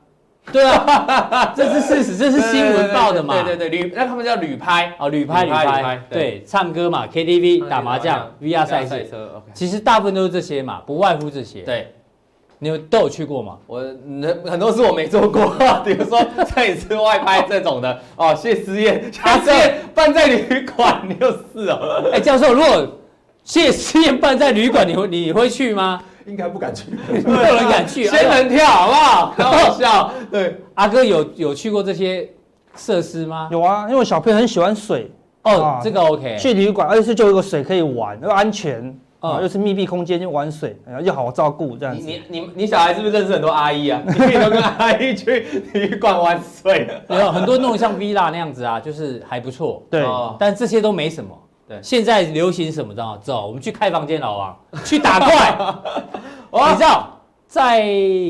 [0.52, 3.42] 对啊， 这是事实，这是新闻报的嘛。
[3.42, 9.06] 对对对，旅那他们叫旅拍哦，旅拍旅拍，对，唱歌嘛，KTV 打麻将，VR 赛事，
[9.52, 11.62] 其实大部分都是这些嘛，不外乎这些。
[11.62, 11.94] 对。
[12.60, 13.56] 你们都有去过吗？
[13.66, 13.80] 我
[14.44, 15.52] 很多事我没做过，
[15.84, 16.18] 比如说
[16.54, 22.10] 摄影师外拍这种的哦，谢师宴，谢师宴办在旅馆，你有事哦。
[22.12, 22.86] 哎，教授，如果
[23.44, 26.02] 谢师宴办在旅馆，你会你会去吗？
[26.26, 26.90] 应该不敢去，
[27.24, 29.34] 没有人敢去，仙人跳好不好？
[29.36, 30.12] 开玩笑。
[30.30, 32.28] 对，阿哥有有去过这些
[32.76, 33.48] 设施吗？
[33.50, 35.10] 有啊，因为我小朋友很喜欢水
[35.44, 36.36] 哦，这个 OK。
[36.38, 38.94] 去旅馆，而且是就有个水可以玩，又安全。
[39.20, 42.06] 啊，又是密闭空间，又玩水，然后又好照顾这样子。
[42.06, 44.00] 你你你小孩是不是认识很多阿姨啊？
[44.06, 46.88] 你可以都跟阿姨去旅馆玩水。
[47.10, 49.82] 有很多那种像 villa 那样子啊，就是还不错。
[49.90, 50.04] 对，
[50.38, 51.36] 但这些都没什么。
[51.66, 52.94] 对，现在流行什么？
[52.94, 53.18] 知道吗？
[53.20, 55.56] 走，我们去开房间，老王去打怪。
[56.70, 57.82] 你知道，在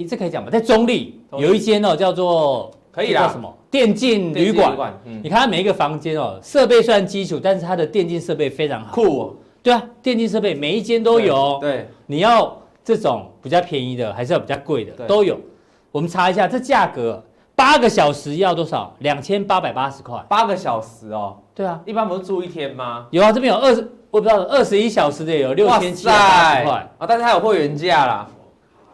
[0.08, 0.50] 这可以讲吗？
[0.50, 4.74] 在中立有一间哦，叫做可以啦，叫什么电竞旅馆。
[5.22, 8.94] 你看它每一个房间哦，设备虽然基础，但是它的电竞设备非常好。
[8.94, 9.36] 酷。
[9.68, 11.58] 对啊，电竞设备每一间都有。
[11.60, 15.38] 对，对你要这种比较便宜的，还是要比较贵的，都有。
[15.92, 17.22] 我们查一下，这价格
[17.54, 18.94] 八个小时要多少？
[19.00, 20.24] 两千八百八十块。
[20.26, 21.36] 八个小时哦。
[21.54, 23.08] 对啊，一般不是住一天吗？
[23.10, 28.26] 有啊，这边有二十，我不知道二十一小时的有六千七百八十块啊，但是它有会员价啦，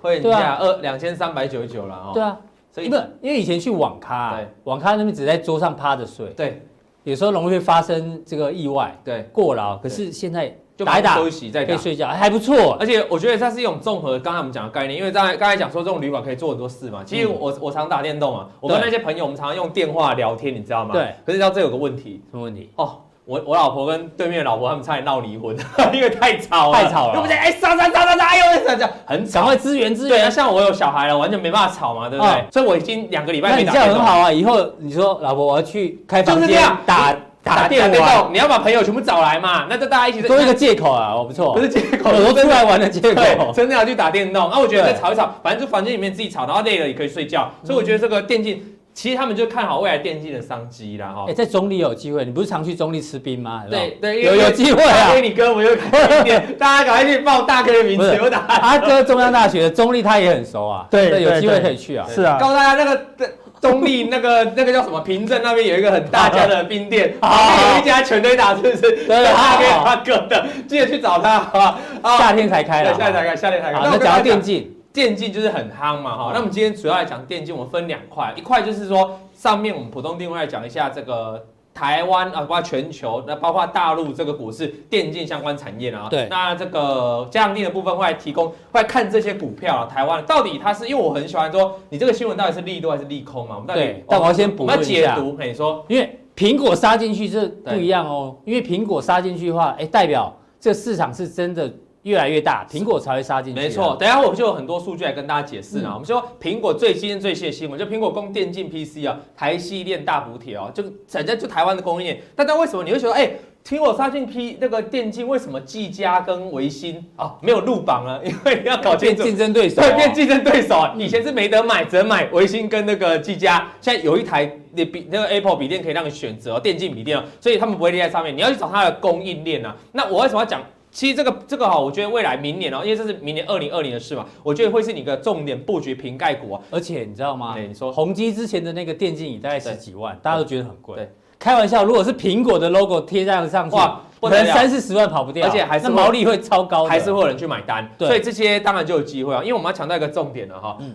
[0.02, 2.10] 会员价二两千三百九十九了哦。
[2.12, 2.36] 对啊，
[2.72, 6.66] 所以不因为以前去网咖，网咖那边只在桌上趴着睡，对，
[7.04, 9.76] 有时候容易会发生这个意外，对，过劳。
[9.76, 10.52] 可是现在。
[10.76, 12.76] 就打一打休息再可以睡觉，还不错。
[12.80, 17.02] 而且我觉得它是一种综合，刚才我们讲的概念，因为刚才刚才讲说这种旅馆可以做很多事嘛。
[17.06, 20.92] 其实我我常打电动啊，我跟那些朋友我们常常用电话聊天，你知道吗？
[20.92, 21.02] 对。
[21.24, 22.70] 可是你知道这有个问题，什么问题？
[22.74, 25.56] 哦，我我老婆跟对面的老婆他们差点闹离婚，
[25.94, 27.12] 因为太吵了，太吵了。
[27.14, 27.36] 对不对？
[27.36, 29.40] 哎，上上上上上，哎呦，这样很吵。
[29.40, 30.18] 赶快支援支援。
[30.18, 32.44] 对啊，像我有小孩了，完全没办法吵嘛，对不对？
[32.50, 33.92] 所以我已经两个礼拜没打电动。
[33.92, 37.14] 那你这样很好啊，以后你说老婆我要去开房间打。
[37.44, 39.66] 打电动，你要把朋友全部找来嘛？
[39.68, 41.14] 那就大家一起多一个借口啊！
[41.14, 43.52] 我不错，不是借口，我都出来玩的借口。
[43.52, 47.52] 真的要去打电动，那我觉得再吵一吵，反正就房间里面自己吵，然后累了也可以睡觉。
[47.62, 48.62] 所以我觉得这个电竞，
[48.94, 51.08] 其实他们就看好未来电竞的商机啦。
[51.14, 51.26] 哈。
[51.28, 53.64] 哎，在中立有机会，你不是常去中立吃冰吗？
[53.70, 55.12] 对对，有有机会啊！
[55.12, 58.18] 给你哥，我又开一点， 大家赶快去报大哥的名字。
[58.46, 62.06] 阿哥中央大学的中立他也很熟啊，对，有机会可以去啊。
[62.08, 63.28] 是啊，告诉大家那个。
[63.64, 65.00] 中坜那个 那个叫什么？
[65.00, 69.06] 平镇那边有一个很大家的冰店，旁边有一家全垒打，是不是？
[69.06, 71.78] 对，他给他哥的，记得去找他，好吧？
[72.18, 73.80] 夏天才开，夏天才开，夏天才开。
[73.82, 76.30] 那讲到电竞，电竞就是很夯嘛，哈。
[76.34, 81.42] 那我们今天主要来讲电竞，我们分两块，一块就是说上面我们普通定位来讲一下这个。
[81.74, 86.06] 台湾啊，包括全球，那包括大陆这个股市电竞相关产业啊。
[86.08, 86.28] 对。
[86.30, 93.56] 那这个加强錠的部分会来提供，会来看这些股票啊，台湾到底它是，因为我很喜欢说，你这个新闻到底是利多还是利空嘛？
[93.56, 94.04] 我们到底。
[94.06, 94.72] 我要先补一下。
[94.72, 101.72] 我们要解读，你说，因为苹果杀进去这不一样哦，因为苹果杀进去的话，哎，代表这市场是真的
[102.04, 103.60] 越来越大，苹果才会杀进去。
[103.60, 105.90] 没错，等下我就有很多数据来跟大家解释啊。
[105.92, 112.20] 我们说苹果最新最新的新闻，就苹果供电竞 PC 啊，台积电大补贴哦，就整个就台湾的供应链。
[112.34, 113.30] 但但为什么你会觉得哎？
[113.64, 118.20] 听我杀进 P 那个电竞，为什么技嘉跟维新啊没有入榜呢？
[118.22, 120.94] 因为要搞清楚竞争对手，对，变竞争对手啊！
[120.98, 129.74] 以前是没得买，只能买维新跟那个技嘉，现在有一台那笔那个 Apple 笔电可以让你选择电竞笔电哦，所以他们不会列在上面，你要去找它的供应链啊。
[129.92, 130.60] 那我为什么要讲？
[130.94, 136.62] 其实这个这个哈，我觉得未来明年哦，因为这是明年二零二零的事嘛，我觉得会是你的重点布局瓶盖股啊。
[136.70, 137.54] 而且你知道吗？
[137.54, 140.94] 对，你说宏基之前的那个电竞椅大概十几万，大家都觉得很贵。
[140.94, 141.10] 对。
[141.36, 147.90] 开玩笑，如果是苹果的 logo 贴这样上去，哇，可能三四十万跑不掉，而且还是毛利会超高，还是会有人去买单。
[147.98, 150.94] 对，所以这些当然就有机会啊，因为我们要强调一个重点了哈，嗯，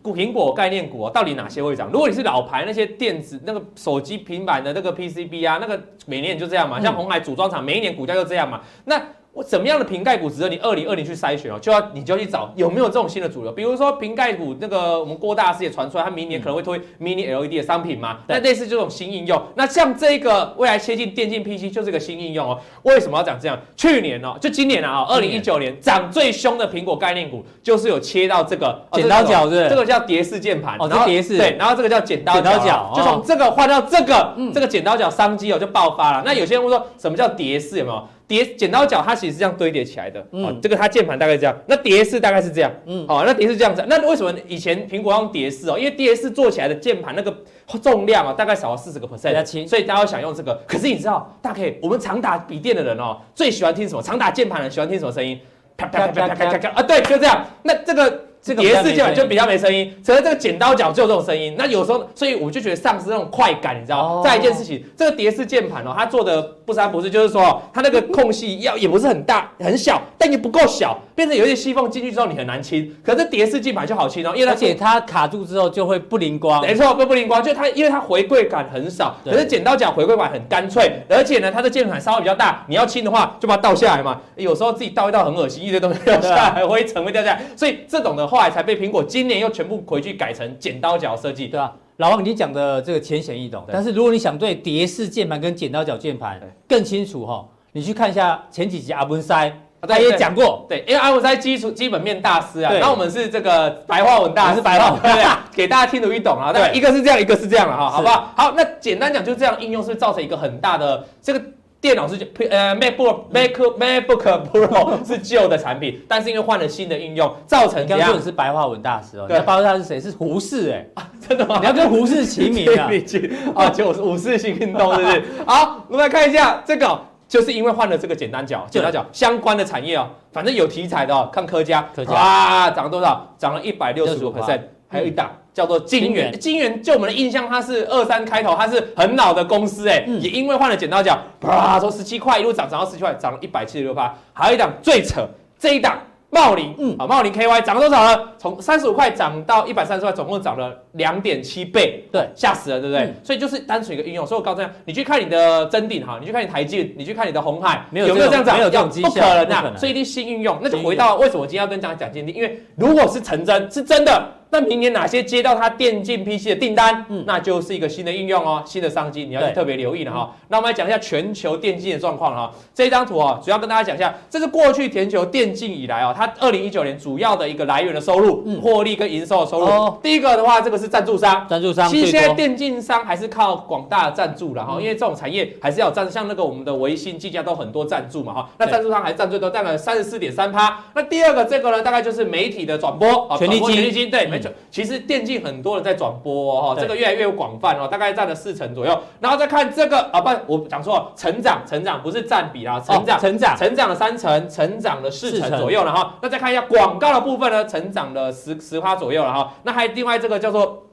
[0.00, 1.90] 股苹果概念股到底哪些会涨？
[1.92, 9.00] 如果你是老牌那些电子那个手机平板的那个 PCB 啊，那个每年就这样嘛，像红海组装厂每一年股价就这样嘛，那。
[9.36, 11.58] 我怎么样的瓶盖股值得你二零二零去筛选哦？
[11.60, 18.20] 就要你就要去找有没有这种新的主流，比如说瓶盖股那个我们郭大师也传出来，他明年可能会推 mini LED 的商品嘛。
[18.28, 22.58] 那类似这种新应用，那像这个未来切进电竞 PC 就是个新应用哦。
[22.84, 23.60] 为什么要讲这样？
[23.76, 36.22] 去年哦，就今年啊，二零一九年涨最凶的苹果概念股就是有切到这个剪刀脚，对，这个叫蝶式键盘哦，这蝶式对，然后这个叫剪刀脚，就从这个换到这个，这个剪刀脚商机哦就爆发了。
[36.24, 37.76] 那有些人会说什么叫蝶式？
[37.76, 38.08] 有没有？
[38.28, 40.26] 叠剪刀脚，它其实是这样堆叠起来的。
[40.32, 42.72] 嗯、哦，这个它键盘大概是这样，那蝶式大概是这样。
[42.86, 43.84] 嗯，好、哦，那蝶式这样子。
[43.88, 45.78] 那为什么以前苹果用蝶式哦？
[45.78, 47.34] 因为蝶式做起来的键盘那个
[47.82, 50.54] 重量啊、哦，大概少了四十个 percent，所以大家会想用这个。
[50.66, 54.02] 可是你知道，大 K，我们常打笔电的人哦，最喜欢听什么？
[54.02, 55.40] 常打键盘的人喜欢听什么声音？
[55.76, 56.82] 啪啪啪啪啪啪啪啊！
[56.82, 57.46] 对，就这样。
[57.62, 58.25] 那这个。
[58.46, 61.56] 这个叠式键盘就比较没声音，只是这个剪刀脚就有这种声音。
[61.58, 64.22] 那有时候，所以我就觉得丧失那种快感，你知道吗？
[64.22, 72.94] 再一件事情，这个碟式键盘哦，它做的不三不四，就是说它那个空隙要也不是很大很小，但也不够小，变成有一些细缝进去之后你很难清。
[73.04, 76.62] 可是碟式键盘就好清哦，因为它而且它卡住之后就会不灵光。
[76.62, 84.20] 没错，会不灵光，就它因为它回馈感很少，可是剪刀脚回馈感很干脆，而且呢它的键盘稍微比较大，你要清的话就把它倒下来嘛。
[84.36, 89.02] 有时候自己倒一倒很恶心，一堆东西 掉下来，灰尘会掉下来，所以这种的后来才被苹果。
[89.02, 105.24] 今年又全部回去改成剪刀脚设计，对啊，老王，你讲的这个浅显易懂，但是如果你想对蝶式键盘跟剪刀脚键盘更清楚哈，你去看一下前几集阿文塞，他也讲过，对，因为阿文塞基础基本面大师啊，那我们是这个白话文大师，是白话文，对，
[105.56, 108.32] 给大家听得易懂啊，对，一个是这样，一个是这样了哈，好不好？
[108.36, 111.42] 好，那简单讲就是这样应用是造成一个很大的这个。
[111.80, 112.16] 电脑是
[112.50, 118.00] 呃 MacBook MacBook MacBook Pro 是旧的产品，但是因为换了新的应用，造成这样。
[118.00, 120.00] 刚说你是白话文大师哦，对，白话文大师是谁？
[120.00, 121.58] 是胡适哎，真的吗？
[121.60, 122.90] 你要跟胡适齐名啊！
[123.54, 125.22] 啊，结果是五四新运动，是不是？
[125.46, 133.34] 好，我们来看一下这个，就是因为换了这个简单角，简单角相关的产业哦，反正有题材的哦，看科家，科家啊，涨了多少？
[133.38, 135.30] 涨了一百六十五 percent，还有一档。
[135.56, 136.38] 叫做金元。
[136.38, 144.14] 金元就我们的印象，它是二三开头，它是很老的公司哎，也因为换了剪刀脚，啪，从十七块一路涨涨到十七块，涨了一百七十六趴。
[144.34, 145.26] 还有一档最扯，
[145.58, 145.98] 这一档
[146.28, 148.22] 茂林，嗯，啊，茂林 KY 涨了多少呢？
[148.36, 153.14] 从三十五块涨到一百三十块，总共涨了两点七倍，对，吓死了，对不对？
[153.24, 154.26] 所以就是单纯一个应用。
[154.26, 158.58] 所以我告诉你，你去看你的真鼎哈，你去看你台积，你去看你的红海，没有没有这样涨？
[158.58, 160.58] 没有这种不可能啊，所以一定新应用。
[160.60, 164.35] 那就回到为什么我今天要跟大家讲鉴定，因为如果是成真，是真的。
[164.50, 167.04] 那明年哪些接到它电竞 PC 的订单？
[167.08, 170.30] 嗯，那就是一个新的应用哦，新的商机，你要去特别留意了哈。
[170.32, 172.50] 嗯、那我们来讲一下全球电竞的状况哈。
[172.74, 179.66] 这一张图啊，主要跟大家讲一下，这是过去全球电竞以来哦，它二零一九年主要的一个来源的收入、嗯、获利跟营收的收入。
[179.66, 181.88] 哦、第一个的话，这个是赞助商，赞助商。
[181.88, 188.48] 其实现在电竞商还是靠广大的赞助了哈，嗯、因为这种产业还是要有赞助，像那个我们的微信、技嘉都很多赞助嘛哈。
[188.58, 190.84] 那赞助商还是占最多，占了三十四点三趴。
[190.94, 194.50] 那第二个这个呢，大概就是媒体的转播啊，金，权利金，对，没错。
[194.70, 198.98] 其实电竞很多人在转播哦，这个越来越广泛哦，大概占了四成左右。
[199.20, 206.14] 然后再看这个啊，不，我讲错了，成长，成长不是占比啦，成长，成长，成长了三成，成长了四成左右了哈。
[206.22, 209.54] 那再看一下广告的部分呢，成长了十十趴左右了哈。
[209.64, 210.84] 那还有另外这个叫做。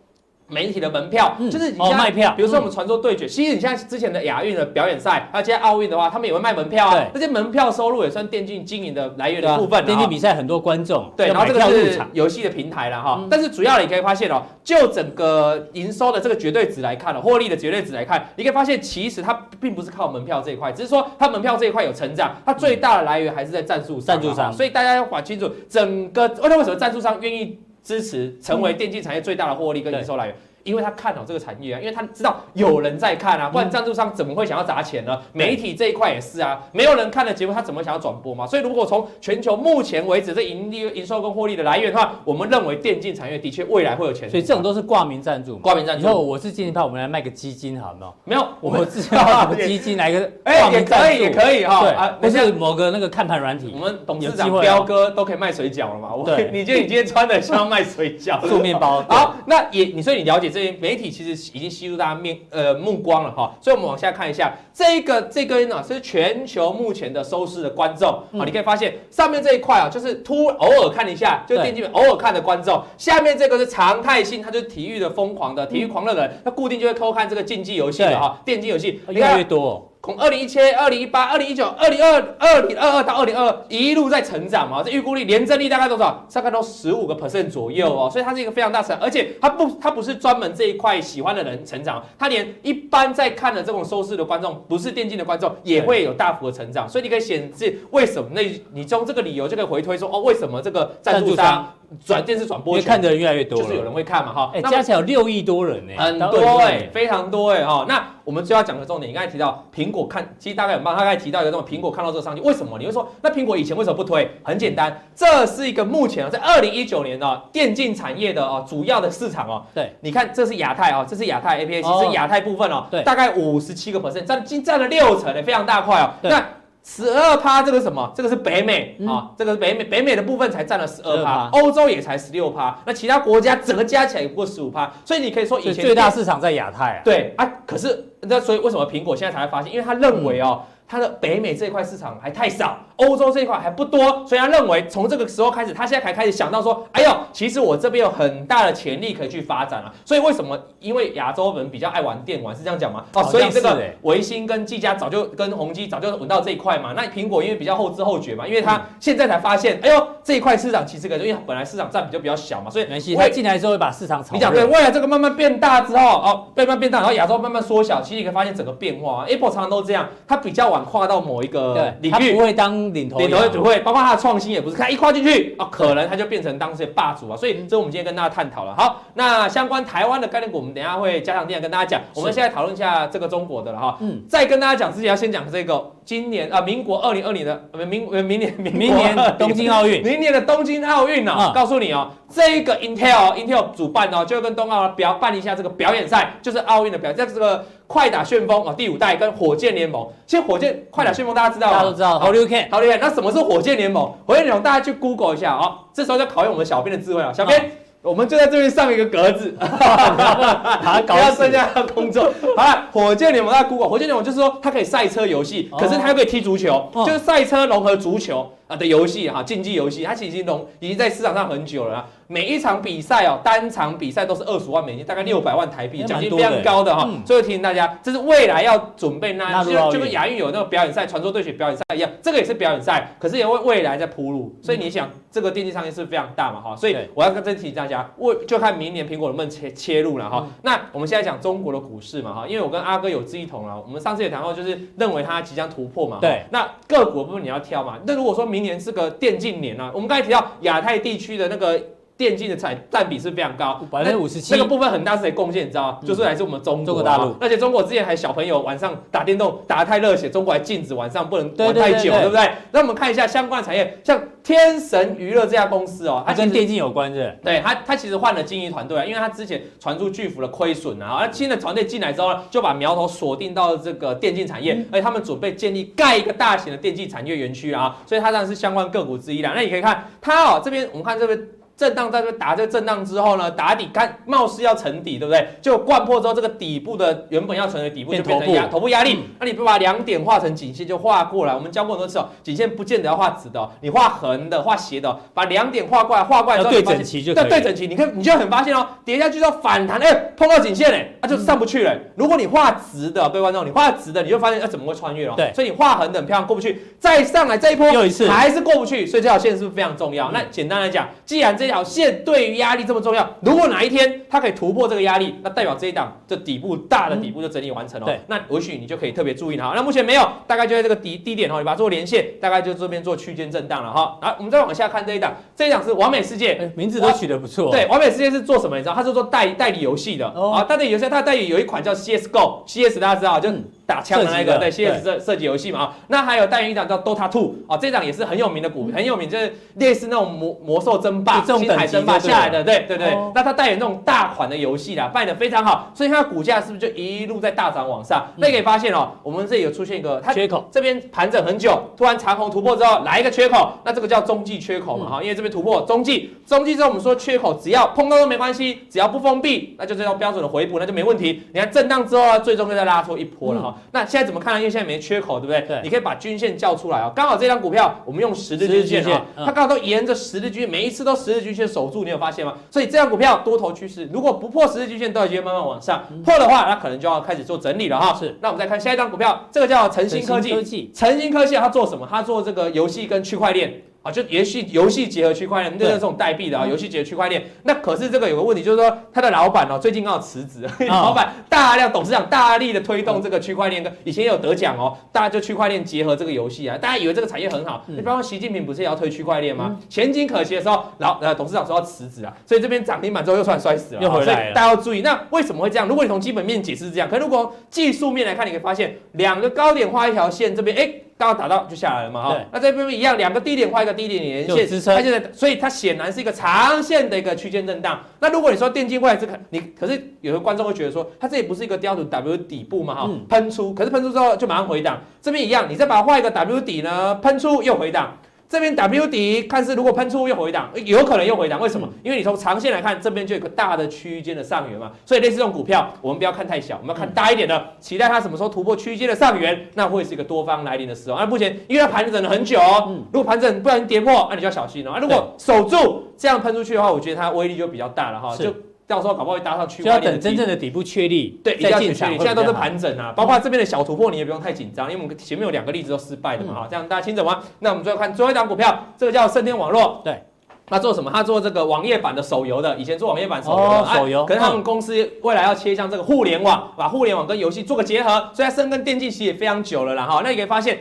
[0.54, 7.06] 媒体的门票，嗯、就是卖票，比如说我们传说对决，嗯、其实你现在之前的亚运的表演赛，还有现在奥运的话，他们也会卖门票啊。
[7.14, 9.84] 这些门票收入也算电竞经营的来源的部分。
[9.86, 13.18] 电竞比赛很多观众，对，然后这个是游戏的平台了哈。
[13.20, 24.14] 嗯、但是主要你可以发现哦，就整个营收的这个绝对值来看哦，获利的绝对值来看，你可以发现其实它并不是靠门票这一块，只是说它门票这一块有成长，它最大的来源还是在赞助商。
[24.14, 30.36] 赞助商，所以大家要搞清楚整个，为什么赞助商愿意支持成为电竞产业最大的获利跟营收来源？
[30.64, 35.22] 因为他看好这个产业啊，因为他知道有人在看啊，不然赞助商怎么会想要砸钱呢？
[35.34, 38.48] 媒体这一块也是啊，没有人看的节目，他怎么想要转播嘛？
[38.48, 44.30] 所以如果从全球目前为止这盈利、营收跟获利的来源的话，我们认为电竞产业的确未来会有钱。
[44.30, 46.06] 所以这种都是挂名赞助，挂名赞助。
[46.06, 48.14] 以后我是金钱豹，我们来卖个基金好没有？
[48.24, 51.82] 没有，我们自己要什么基金来个 哎，也可以，也可以哈。
[51.82, 56.14] 对啊，不是某个那个看盘软体，我们董事长彪哥都可以卖水饺了嘛？
[56.16, 59.04] 我，你觉得你今天穿的像卖水饺、做面包？
[59.10, 63.54] 好，那也你所以你了解这些媒体其实已经吸入大家面呃目光了哈。
[63.60, 68.10] 所以我们往下看一下这个这根呢是全球目前的收视的观众。
[68.10, 79.02] 啊，你可以发现上面这一块啊就是突偶尔看一下，就电竞偶尔看的观众，下面这个是常态性，它就是体育的疯狂的体育狂热的人，他固定就会偷看这个竞技游戏的哈，电竞游戏。
[79.10, 79.90] 越来越多。
[80.06, 86.28] 从二零一七、二零一八、二零一九、二零二二零二二到二零二二一路在成长嘛，这预估率年增率大概多少？
[86.34, 101.74] 大概都十五个 percent 左右哦，所以它是一个非常大成长，而且它不，它不是专门这一块喜欢的人成长，它连一般在看的这种收视的观众，不是电竞的观众，也会有大幅的成长，所以你可以显示为什么那，你从这个理由就可以回推说，哦，为什么这个赞助商
[102.04, 108.04] 转电视转播看的人越来越多，就是有人会看嘛，哈，哎，加起来有六亿多人呢，很多哎，非常多哎，哈，那。
[108.26, 112.80] 我们就要讲的重点，你刚才提到苹果看，其实大概有帮他刚才提到一个这种苹果看到这个商机，为什么？
[112.80, 114.26] 你会说那苹果以前为什么不推？
[114.44, 119.66] 很简单，这是一个目前啊，在二零一九年的电竞产业的哦主要的市场哦。
[119.74, 122.86] 对，你看这是亚太哦，这是亚太 A P A，其实亚太部分哦。
[122.90, 126.10] 对，大概五十七个 percent，占仅占了六成的，非常大块哦。
[126.22, 126.42] 那
[126.84, 128.12] 十二趴，这个什么？
[128.14, 137.02] 这个是北美啊、这个是北美，北美的部分才占了十二趴，欧洲也才十六趴，那其他国家整个加起来也不过十五趴，所以你可以说以前最大市场在亚太啊。
[137.06, 139.72] 对啊，可是那所以为什么苹果现在才会发现？
[139.72, 142.78] 因为他认为哦，它的北美这一块市场还太少。
[142.98, 149.92] 欧洲这一块还不多，所以他认为从这个时候开始，他现在才开始想到说，哎呦，其实我这边有很大的潜力可以去发展啊。
[150.06, 150.58] 所以为什么？
[150.80, 153.04] 因为亚洲人比较爱玩电玩，是这样讲吗？
[153.14, 156.94] 哦，所以这个维新跟技嘉早就跟宏基早就闻到这一块嘛。
[156.96, 163.00] 那苹果因为比较后知后觉嘛，因为他现在才发现，哎呦，这一块市场其实可能因为本来市场占比就比较小嘛，所以没
[163.32, 164.36] 进来之后会把市场炒。
[164.36, 169.26] 你讲对，未来这个慢慢变大之后，哦，慢慢变大，然后亚洲慢慢缩小，其实你可以发现整个变化。
[169.28, 173.64] Apple 常常都这样，它比较晚跨到某一个领域，他不会当领头领头。
[173.64, 178.76] 会，包括他的创新也不是，他一跨进去啊，可能他就变成当时的霸主啊，所以这我们今天跟大家探讨了。
[178.76, 182.02] 好，那相关台湾的概念股，我们等一下会加强錠跟大家讲。
[182.16, 183.98] 我们现在讨论一下这个中国的了哈。
[184.02, 197.66] 嗯，在跟大家讲之前，要先讲这个今年啊，民国二零二零的明明年 明明年东京奥运，明年的东京奥运呢，告诉你哦，这个 Intel Intel 主办哦，就跟冬奥表办一下这个表演赛，就是奥运的表演，在这个。
[197.94, 201.74] 快打旋风啊，第五代跟火箭联盟，其实火箭快打旋风大家知道吗？
[201.74, 202.98] 大家都知道，好厉害，好厉害。
[202.98, 204.12] 那什么是火箭联盟？
[204.26, 207.70] 火箭联盟大家去 Google 一下啊，这时候就考验我们小编的智慧啊，小编。
[208.02, 209.64] 我们就在这边上一个格子，不
[211.16, 212.30] 要增加工作。
[212.58, 222.06] 好了，火箭联盟大家 Google，火箭联盟就是说它可以赛车游戏，可是它又可以踢足球，就是赛车融合足球啊的游戏哈，竞技游戏，它其实已经融已经在市场上很久了。
[222.28, 227.08] 每一场比赛哦，单场比赛都是二十万美金，大概六百万台币，奖金非常高的哈。
[227.26, 234.56] 所以提醒大家，这是未来要准备那，就就跟亚运有那个表演赛、传说对决表演赛一样，这个也是表演赛，可是也为未来在铺路。
[234.62, 240.48] 所以你想，这个电竞商业是非常大嘛哈，所以我要跟这提醒大家，为就看明年苹果能不能切切入了哈。
[240.62, 246.20] 那我们现在讲中国的股市嘛哈，因为我跟阿哥有志一同了，我们上次也谈过，就是认为它即将突破嘛。
[246.22, 246.44] 对。
[246.52, 247.98] 那个股部分你要挑嘛？
[248.06, 249.92] 那如果说明年是个电竞年呢？
[249.94, 251.82] 我们刚才提到亚太地区的那个。
[252.16, 254.54] 电竞的产占比是非常高，百分之五十七。
[254.54, 255.66] 那个部分很大是谁贡献？
[255.66, 256.00] 你知道吗？
[256.06, 257.36] 就是来自我们中国大陆。
[257.42, 262.52] 而且中国之前还小朋友晚上打电动打得太热血，中国还禁止晚上不能玩太久，对不对？
[262.72, 267.36] 那我们看一下相关产业，像天神娱乐这家公司哦，它跟电竞有关的？
[267.44, 279.54] 对，它它其实换了经营团队啊，因为它之前传出巨幅的亏损啊，而新的团队进来之后呢，就把苗头锁定到了这个电竞产业，而且他们准备建立盖一个大型的电竞产业园区啊，所以它当然是相关个股之一啦。
[279.56, 281.48] 那你可以看它哦，这边我们看这边。
[281.76, 285.48] 震荡在这打这个震荡之后呢，打底看貌似要沉底，对不对？
[285.62, 289.20] 就灌破之后，这个底部的原本要成为底部就变成压头部压力。
[289.40, 291.54] 那你不把两点画成颈线就画过来？
[291.54, 297.88] 我们教过很多次哦，颈线不见得要画直的，你画横的、画斜的，把两点画过来，画过来之后对整齐就对对整齐。
[297.88, 301.98] 你看你就很发现哦，跌下去之后反弹，哎，碰到颈线嘞，那就上不去了。
[302.16, 305.34] 如果你画直的，各位观众，你画直的，你就发现哎怎么会穿越了？
[305.36, 310.32] 对，所以你画横的很漂亮，过不去，再上来这一波又一次还是过不去，所以这条线是不是非常重要？
[310.32, 313.28] 那简单来讲，既然这这条线对于压力这么重要。
[313.40, 318.06] 如果哪一天它可以突破这个压力，那代表这一档这底部大的底部就整理完成了。
[318.06, 319.72] 对，那也许你就可以特别注意它。
[319.74, 324.18] 那目前没有，大概就在这个低低点哦，你把它做连线，大概就这边做区间震荡了哈。
[324.22, 327.72] 好，我们再往下看这一档，这一档是完美世界，名字都取得不错。
[327.72, 328.76] 对，完美世界是做什么？
[328.76, 333.50] 你知道，它是做代代理游戏的啊，代理游戏，它代理有一款叫 CSGO，CS 大家知道就。
[333.86, 343.18] 打枪的那个，对，现在是射击游戏嘛啊，那还有代言一档叫 Dota Two 啊，这档也是很有名的股，很有名，就是类似那种魔魔兽争霸、星海争霸下来的，对对对。
[343.36, 348.26] 那它代言那种大款的游戏啦，卖的非常好，所以它的股价是不是就一路在大涨往上？
[348.38, 361.42] 那你可以发现哦，我们这里有出现一个它缺口，这边盘整很久，突然长虹突破之后来一个缺口，那这个叫中继缺口嘛哈，因为这边突破中继，中继之后我们说缺口只要碰到都没关系，只要不封闭，那就这种标准的回补，那就没问题。
[361.54, 363.73] 你看震荡之后啊，最终就再拉出一波了哈。
[363.92, 364.58] 那现在怎么看？
[364.58, 365.62] 因为现在没缺口，对不对？
[365.62, 367.12] 对，你可以把均线叫出来啊。
[367.16, 372.54] 刚好这张股票，我们用十日均线啊，它刚好都沿着十日均线，每一次都十日均线守住，你有发现吗？
[372.72, 376.04] 所以这张股票多头趋势，如果不破十日均线，都有机会慢慢往上。
[376.24, 378.14] 破的话，那可能就要开始做整理了哈。
[378.20, 380.92] 是，那我们再看下一张股票，这个叫晨星科技。
[380.94, 382.08] 晨星科技它做什么？
[382.10, 383.82] 它做这个游戏跟区块链。
[384.04, 387.42] 啊，就游戏游戏结合区块链，就是这种代币的啊，游戏结合区块链。
[387.64, 397.82] 那可是这个有个问题，就是说他的老板哦，最近刚好辞职， 老板大量董事长大力的推动这个区块链，跟以前也有得奖哦，大家就区块链结合这个游戏啊，大家以为这个产业很好。
[397.88, 399.80] 你比方说习近平不是也要推区块链吗？
[399.88, 404.54] 前景可期的时候，老呃董事长说要辞职啊，所以这边涨停板之后又突然摔死了，又回来了。
[404.54, 405.88] 大家要注意，那为什么会这样？
[405.88, 410.94] 如果你从基本面解释是这样，可是如果技术面来看，你可以发现两个高点画一条线，这边哎。
[411.18, 418.02] 刚好打到就下来了嘛，哈，那这边一样，两个低点画一个低点连线支撑，它现在，所以它显然是一个长线的一个区间震荡。
[418.20, 428.18] 那如果你说电竞未来这个，你可是有的观众会觉得说，它这里不是一个标准 W 底部嘛，哈，喷出，可是喷出之后就马上回档，这边一样，你再把它画一个 W 底呢，喷出又回档。
[428.54, 431.90] 这边 W 底看似如果喷出又回档，有可能又回档，为什么？
[432.04, 441.18] 因为你从长线来看，这边就有个大的区间的上缘嘛，所以类似这种股票，我们不要看太小，我们要看大一点的，期待它什么时候突破区间的上缘，那会是一个多方来临的时候。
[441.18, 445.00] 那目前因为它盘整了很久哦，如果盘整不然跌破，那你就要小心了啊。
[445.00, 448.54] 如果守住这样喷出去的话，我觉得它威力就比较大了哈，就。
[448.86, 452.18] 到时候搞不好会搭上区块链，就要等真正的底部确立，对，一定要确立。
[452.18, 457.42] 现在都是盘整啊，包括这边的小突破，你也不用太紧张，因为我们前面有两个例子都失败的嘛，哈，这样大家清楚吗？
[457.60, 460.22] 那我们最后看最后一档股票，这个叫盛天网络，对，
[460.66, 461.10] 他做什么？
[461.12, 470.80] 他做这个网页版的手游的，以前做网页版手游的，手游，可是他们公司未来要切向这个互联网，把互联网跟游戏做个结合，所以它深耕电竞其实也非常久了啦，哈，那你可以发现。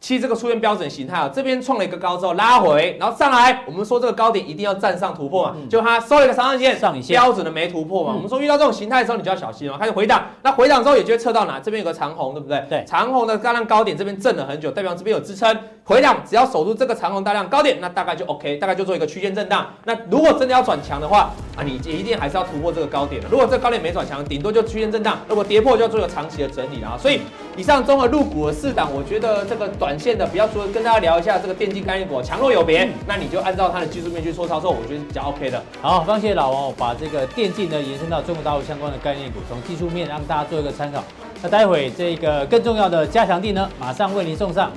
[0.00, 8.14] 其实这个出现标准形态啊，这边创了一个高之后拉回，然后上来，我们说这个高点一定要站上突破嘛，就它收了一个长上影线，上影线标准的没突破嘛。
[8.14, 11.60] 我们说遇到这种形态的时候，你就要小心了，开始回档，那回档之后也就会测到哪？
[11.60, 12.64] 这边有个长红，对不对？
[12.70, 19.66] 对，长红的刚刚高点这边震了很久，代表这边有支撑，回档只要守住这个长红大量高点，那大概就 OK，大概就做一个区间震荡。
[19.84, 23.28] 那如果真的要转强的话啊，你一定还是要突破这个高点的。
[23.28, 25.18] 如果这个高点没转强，顶多就区间震荡。
[25.28, 26.98] 如果跌破，就要做一个长期的整理了啊。
[26.98, 27.20] 所以
[27.56, 30.60] 以上综合入股的四档，我觉得这个短线的不要说。
[30.72, 35.60] 跟大家聊一下这个电竞概念股强弱有别，那你就按照它的技术面去做操作，我觉得是比较 OK 的。
[35.82, 41.02] 好，非常谢谢老王，我把这个电竞呢延伸到中国大陆相关的概念股，从技术面让大家做一个参考。
[41.42, 44.70] 那待会这个更重要的加强地呢，马上为您送上。